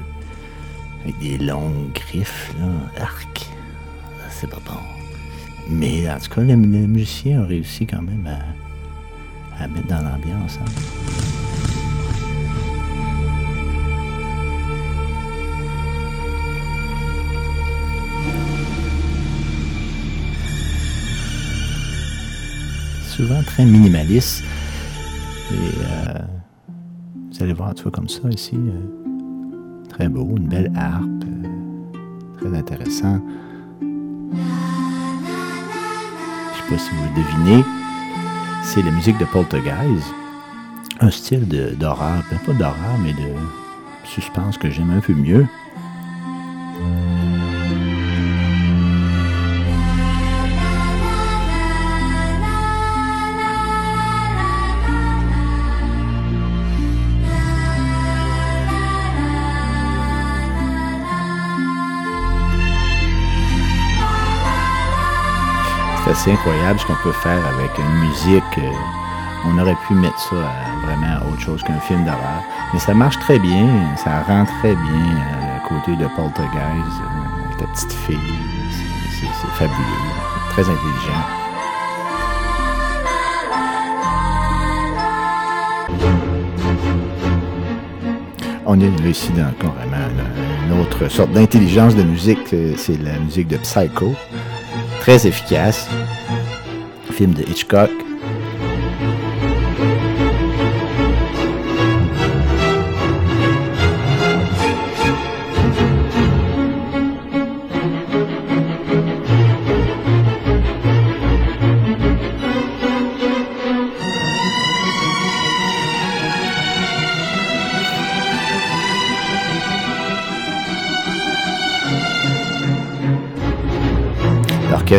[1.04, 3.04] Avec des longues griffes, là.
[3.04, 3.48] Arc.
[4.32, 4.80] C'est pas bon.
[5.70, 8.40] Mais en tout cas, les musiciens ont réussi quand même à,
[9.60, 10.57] à mettre dans l'ambiance.
[10.62, 10.72] hein.
[23.07, 24.43] Souvent très minimaliste.
[25.51, 26.20] Et euh,
[27.32, 28.55] vous allez voir, tu vois, comme ça ici.
[28.55, 31.03] euh, très beau, une belle harpe.
[31.26, 31.47] euh,
[32.38, 33.20] très intéressant.
[33.82, 33.88] Je
[36.57, 37.64] sais pas si vous le devinez,
[38.64, 40.14] c'est la musique de Poltergeist.
[40.99, 43.34] Un style d'horreur, pas d'horreur, mais de
[44.03, 45.45] suspense que j'aime un peu mieux.
[66.10, 68.57] Assez incroyable ce qu'on peut faire avec une musique.
[68.57, 68.72] euh,
[69.45, 72.43] on aurait pu mettre ça à vraiment autre chose qu'un film d'horreur.
[72.74, 77.45] Mais ça marche très bien, ça rend très bien euh, le côté de Poltergeist, euh,
[77.47, 78.18] avec la petite fille.
[79.12, 79.76] C'est- fabuleux.
[80.51, 81.24] Très intelligent.
[88.66, 90.07] On est ici dans carrément
[90.70, 92.55] une- autre sorte d'intelligence de musique.
[92.78, 94.14] C'est la musique de Psycho.
[95.00, 95.88] Très efficace.
[97.12, 97.89] Film de Hitchcock.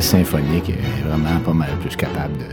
[0.01, 2.45] Symphonique est vraiment pas mal plus capable de,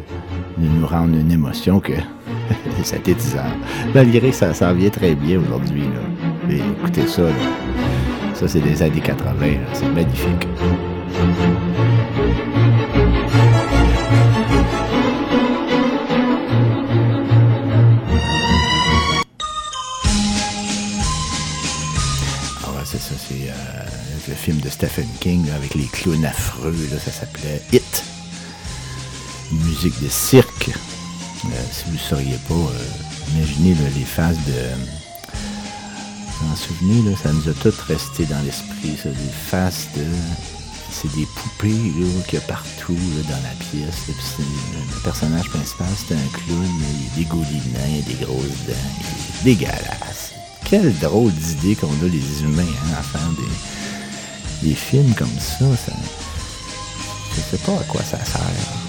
[0.58, 1.94] nous rendre une émotion que
[2.78, 3.44] les synthétiseurs.
[3.94, 5.84] Malgré que ça s'en vient très bien aujourd'hui.
[6.50, 7.24] écoutez ça,
[8.34, 9.58] ça c'est des années 80, là.
[9.74, 10.48] c'est magnifique.
[25.20, 28.04] King avec les clowns affreux, là, ça s'appelait Hit.
[29.52, 30.70] Une musique de cirque.
[30.70, 34.54] Euh, si vous ne sauriez pas, euh, imaginez les faces de.
[35.32, 40.06] Vous vous en souvenez, ça nous a toutes resté dans l'esprit, ça, des faces de.
[40.92, 41.94] C'est des poupées
[42.28, 42.98] qu'il y a partout
[43.30, 44.08] dans la pièce.
[44.40, 46.82] le, personnage principal, c'est un clown,
[47.16, 48.74] il des goulinets, des grosses dents,
[49.44, 50.32] il est dégueulasse.
[50.66, 53.77] Quelle drôle d'idée qu'on a les humains hein, faire des,
[54.64, 55.66] des films comme ça.
[55.76, 55.94] ça
[57.36, 58.87] je sais pas à quoi ça sert.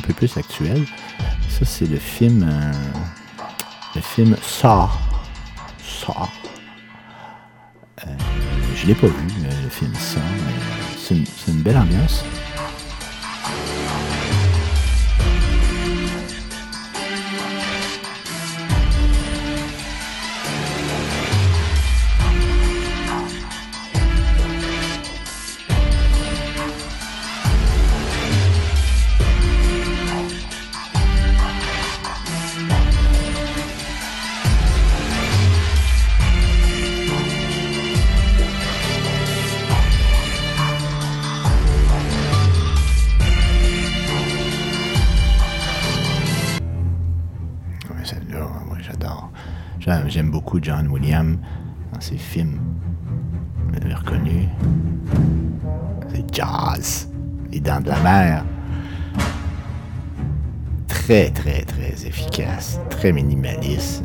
[0.00, 0.84] Peu plus actuelle.
[1.48, 2.48] Ça, c'est le film.
[2.50, 2.72] euh,
[3.94, 4.88] le film Saw.
[5.82, 6.28] Saw.
[8.06, 8.16] Euh,
[8.76, 10.22] je l'ai pas vu, le, le film Saw, euh,
[10.98, 12.24] c'est une, une belle ambiance.
[62.10, 62.80] Efficace.
[62.90, 63.99] Très minimaliste.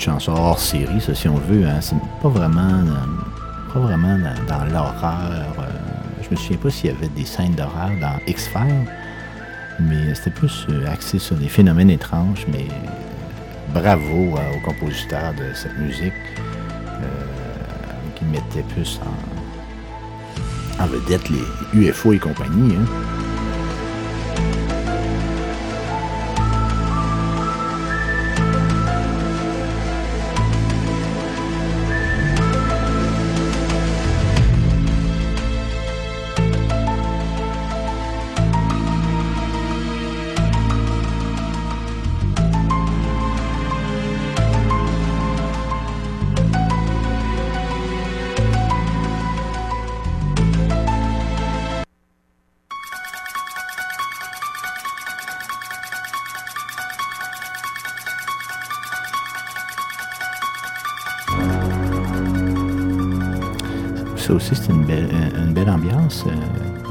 [0.00, 1.66] Chanson hors série, ça, si on veut.
[1.66, 1.80] Hein.
[1.80, 4.94] C'est pas vraiment, euh, pas vraiment dans, l'horreur.
[5.58, 5.64] euh.
[6.22, 8.86] je me souviens pas s'il y avait des scènes d'horreur dans X-Files,
[9.80, 12.46] mais c'était plus euh, axé sur des phénomènes étranges.
[12.52, 12.66] Mais
[13.74, 16.12] bravo euh, au compositeur de cette musique
[18.16, 19.00] qui mettait plus
[20.78, 22.74] en, en vedette les UFO et compagnie.
[22.76, 22.84] hein.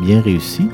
[0.10, 0.70] Bien réussie,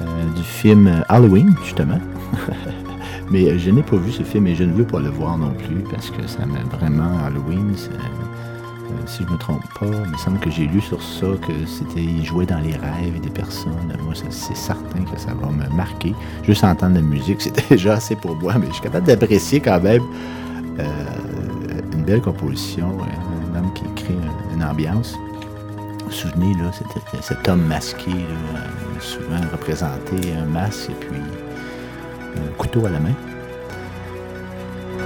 [0.00, 0.04] euh,
[0.34, 1.98] du film Halloween, justement.
[3.30, 5.36] Mais euh, je n'ai pas vu ce film et je ne veux pas le voir
[5.36, 7.74] non plus parce que ça m'a vraiment Halloween.
[7.92, 7.98] euh,
[9.04, 12.02] si je me trompe pas, il me semble que j'ai lu sur ça que c'était
[12.02, 13.92] il jouait dans les rêves des personnes.
[14.04, 16.14] Moi, c'est certain que ça va me marquer.
[16.44, 19.82] Juste entendre la musique, c'est déjà assez pour moi, mais je suis capable d'apprécier quand
[19.82, 20.02] même
[21.92, 22.88] une belle composition,
[23.54, 25.16] un homme qui crée un- une ambiance.
[26.12, 26.70] Vous souvenez, là,
[27.22, 28.10] cet homme masqué,
[29.00, 31.18] souvent représenté un masque et puis
[32.36, 33.14] un couteau à la main.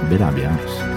[0.09, 0.96] Belle ambiance.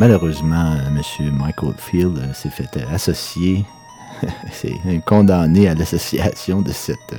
[0.00, 1.36] Malheureusement, euh, M.
[1.36, 3.66] Michael Field euh, s'est fait euh, associer,
[4.50, 4.72] c'est
[5.04, 7.14] condamné à l'association de cette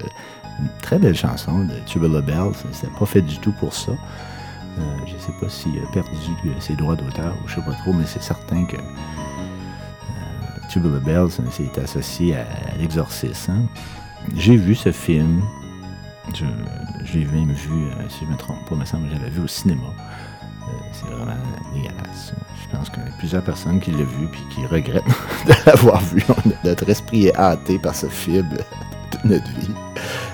[0.82, 2.56] très belle chanson de Tubular Bells.
[2.72, 3.92] C'était pas fait du tout pour ça.
[5.06, 6.18] Je sais pas s'il a perdu
[6.60, 8.78] ses droits d'auteur ou je sais pas trop, mais c'est certain que
[10.78, 13.68] euh, Bells s'est associé à, à l'exorcisme.
[14.36, 15.44] J'ai vu ce film.
[16.34, 16.46] Je,
[17.14, 19.48] l'ai même vu, si je me trompe pas, il me semble que j'avais vu au
[19.48, 19.94] cinéma.
[20.92, 21.34] C'est vraiment
[21.74, 22.34] dégueulasse.
[22.62, 25.04] Je pense qu'il y a plusieurs personnes qui l'ont vu puis qui regrettent
[25.48, 26.24] de l'avoir vu.
[26.64, 28.50] Notre esprit est hâté par ce film
[29.12, 29.74] toute notre vie.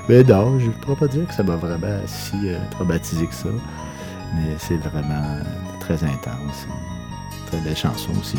[0.07, 3.33] Mais non, je ne pourrais pas dire que ça m'a vraiment si euh, traumatisé que
[3.33, 3.49] ça.
[4.35, 5.39] Mais c'est vraiment
[5.79, 6.67] très intense.
[7.47, 8.37] Très belle chanson aussi.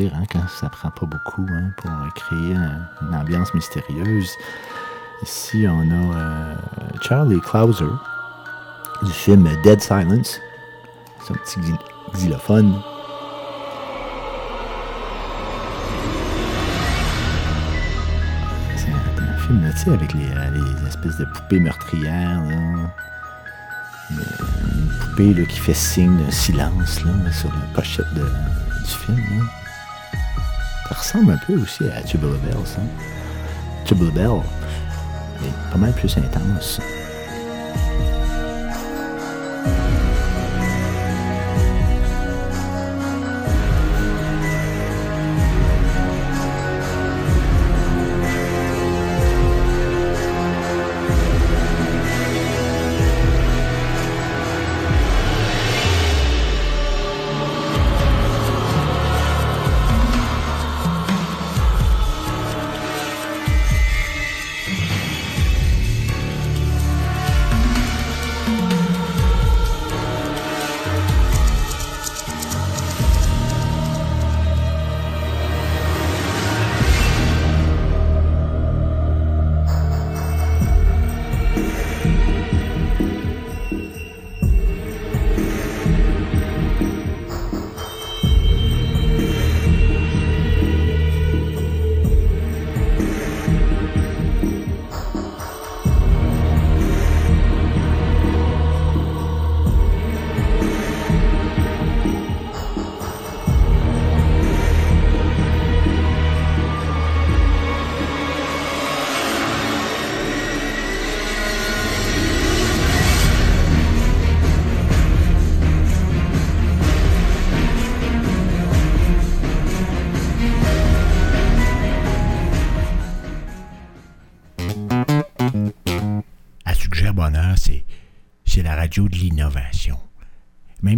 [0.00, 4.30] Hein, quand ça prend pas beaucoup hein, pour euh, créer un- une ambiance mystérieuse.
[5.22, 6.54] Ici, on a euh,
[7.02, 7.84] Charlie Clouser
[9.02, 10.40] du film Dead Silence.
[11.24, 11.78] C'est un petit xy-
[12.14, 12.74] xylophone.
[18.76, 22.42] C'est un, film, tu sais, avec les, euh, les espèces de poupées meurtrières.
[22.50, 22.88] Une,
[25.00, 28.20] poupée là, qui fait signe d'un silence là, sur la pochette du
[28.86, 29.16] film.
[29.38, 29.44] là.
[30.92, 32.76] Ça ressemble un peu aussi à Tubular Bells.
[32.76, 32.82] Hein?
[33.86, 34.42] Tubular Bell,
[35.40, 36.80] mais pas mal plus intense.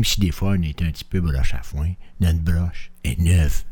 [0.04, 1.88] Si des fois on est un petit peu broche à foin,
[2.20, 3.62] notre broche est neuve.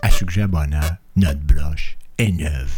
[0.00, 2.70] À Suggère Bonheur, notre broche est neuve.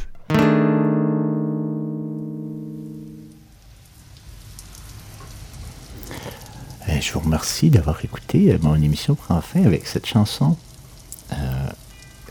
[6.89, 8.55] Euh, je vous remercie d'avoir écouté.
[8.55, 10.57] Euh, Mon émission prend fin avec cette chanson.
[11.33, 11.69] Euh,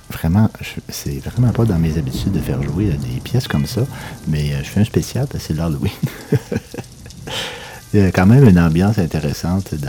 [0.09, 0.49] vraiment,
[0.89, 3.82] c'est vraiment pas dans mes habitudes de faire jouer des pièces comme ça,
[4.28, 5.91] mais je fais un spécial parce que c'est l'Halloween.
[7.95, 9.87] Il y a quand même une ambiance intéressante dans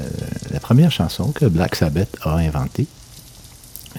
[0.00, 0.04] euh,
[0.50, 2.88] la première chanson que Black Sabbath a inventée.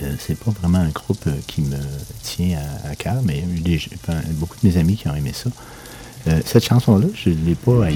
[0.04, 1.78] Euh, c'est pas vraiment un groupe euh, qui me
[2.24, 3.78] tient à, cœur, mais il y
[4.10, 5.50] a beaucoup de mes amis qui ont aimé ça.
[6.45, 7.88] Cette chanson-là, je ne l'ai pas euh,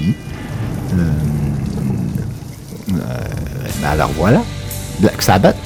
[2.88, 4.42] ben alors voilà,
[5.00, 5.56] Black Sabbath.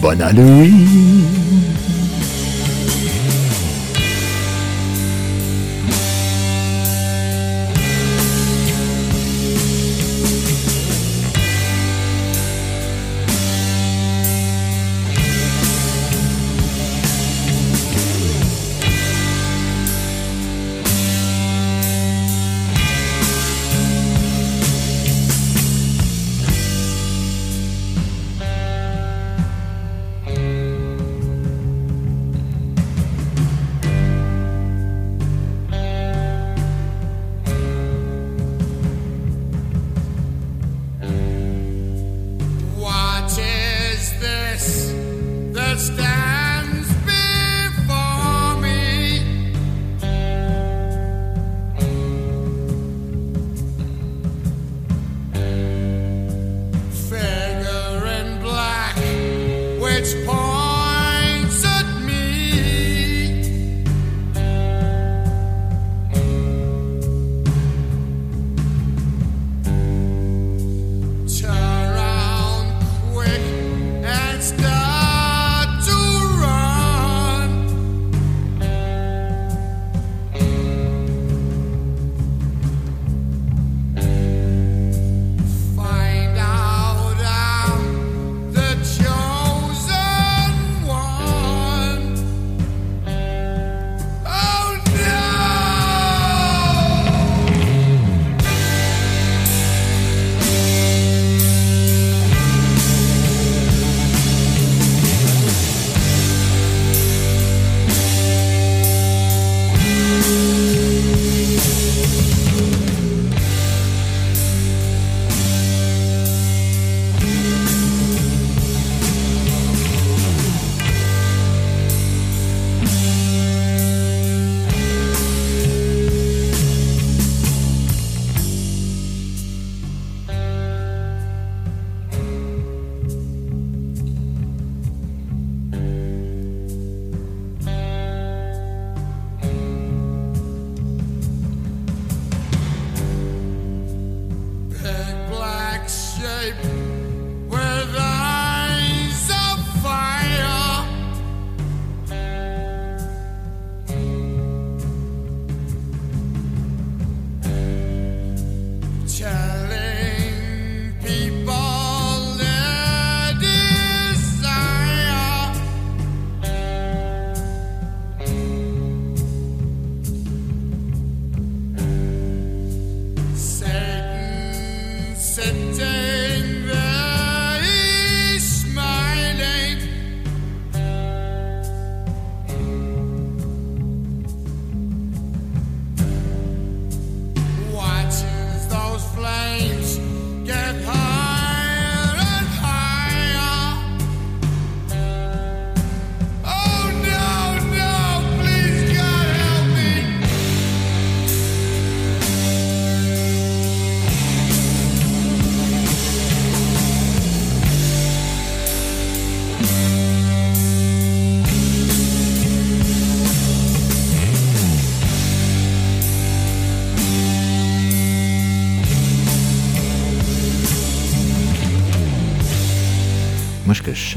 [0.00, 1.47] Bonne Halloween!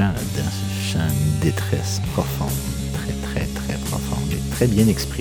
[0.02, 2.50] Sens là-dedans, une détresse profonde,
[2.92, 5.11] très, très, très profonde et très bien exprimée.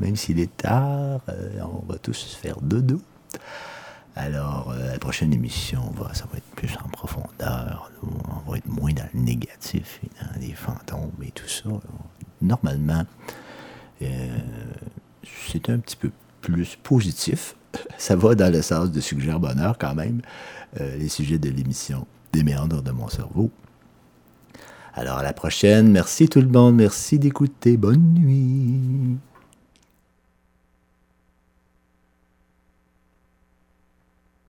[0.00, 1.20] Même s'il est tard.
[1.28, 3.00] euh, on va tous faire dodo.
[4.16, 7.90] Alors, euh, la prochaine émission, ça va être plus en profondeur.
[8.02, 10.00] On va être moins dans le négatif
[10.40, 11.68] les fantômes et tout ça.
[12.42, 13.04] Normalement,
[14.02, 14.38] euh,
[15.48, 17.54] c'est un petit peu plus positif.
[17.98, 20.22] Ça va dans le sens de suggère bonheur quand même,
[20.80, 23.50] les sujets de l'émission des de mon cerveau.
[24.94, 25.90] Alors à la prochaine.
[25.90, 26.76] Merci tout le monde.
[26.76, 27.76] Merci d'écouter.
[27.76, 29.18] Bonne nuit.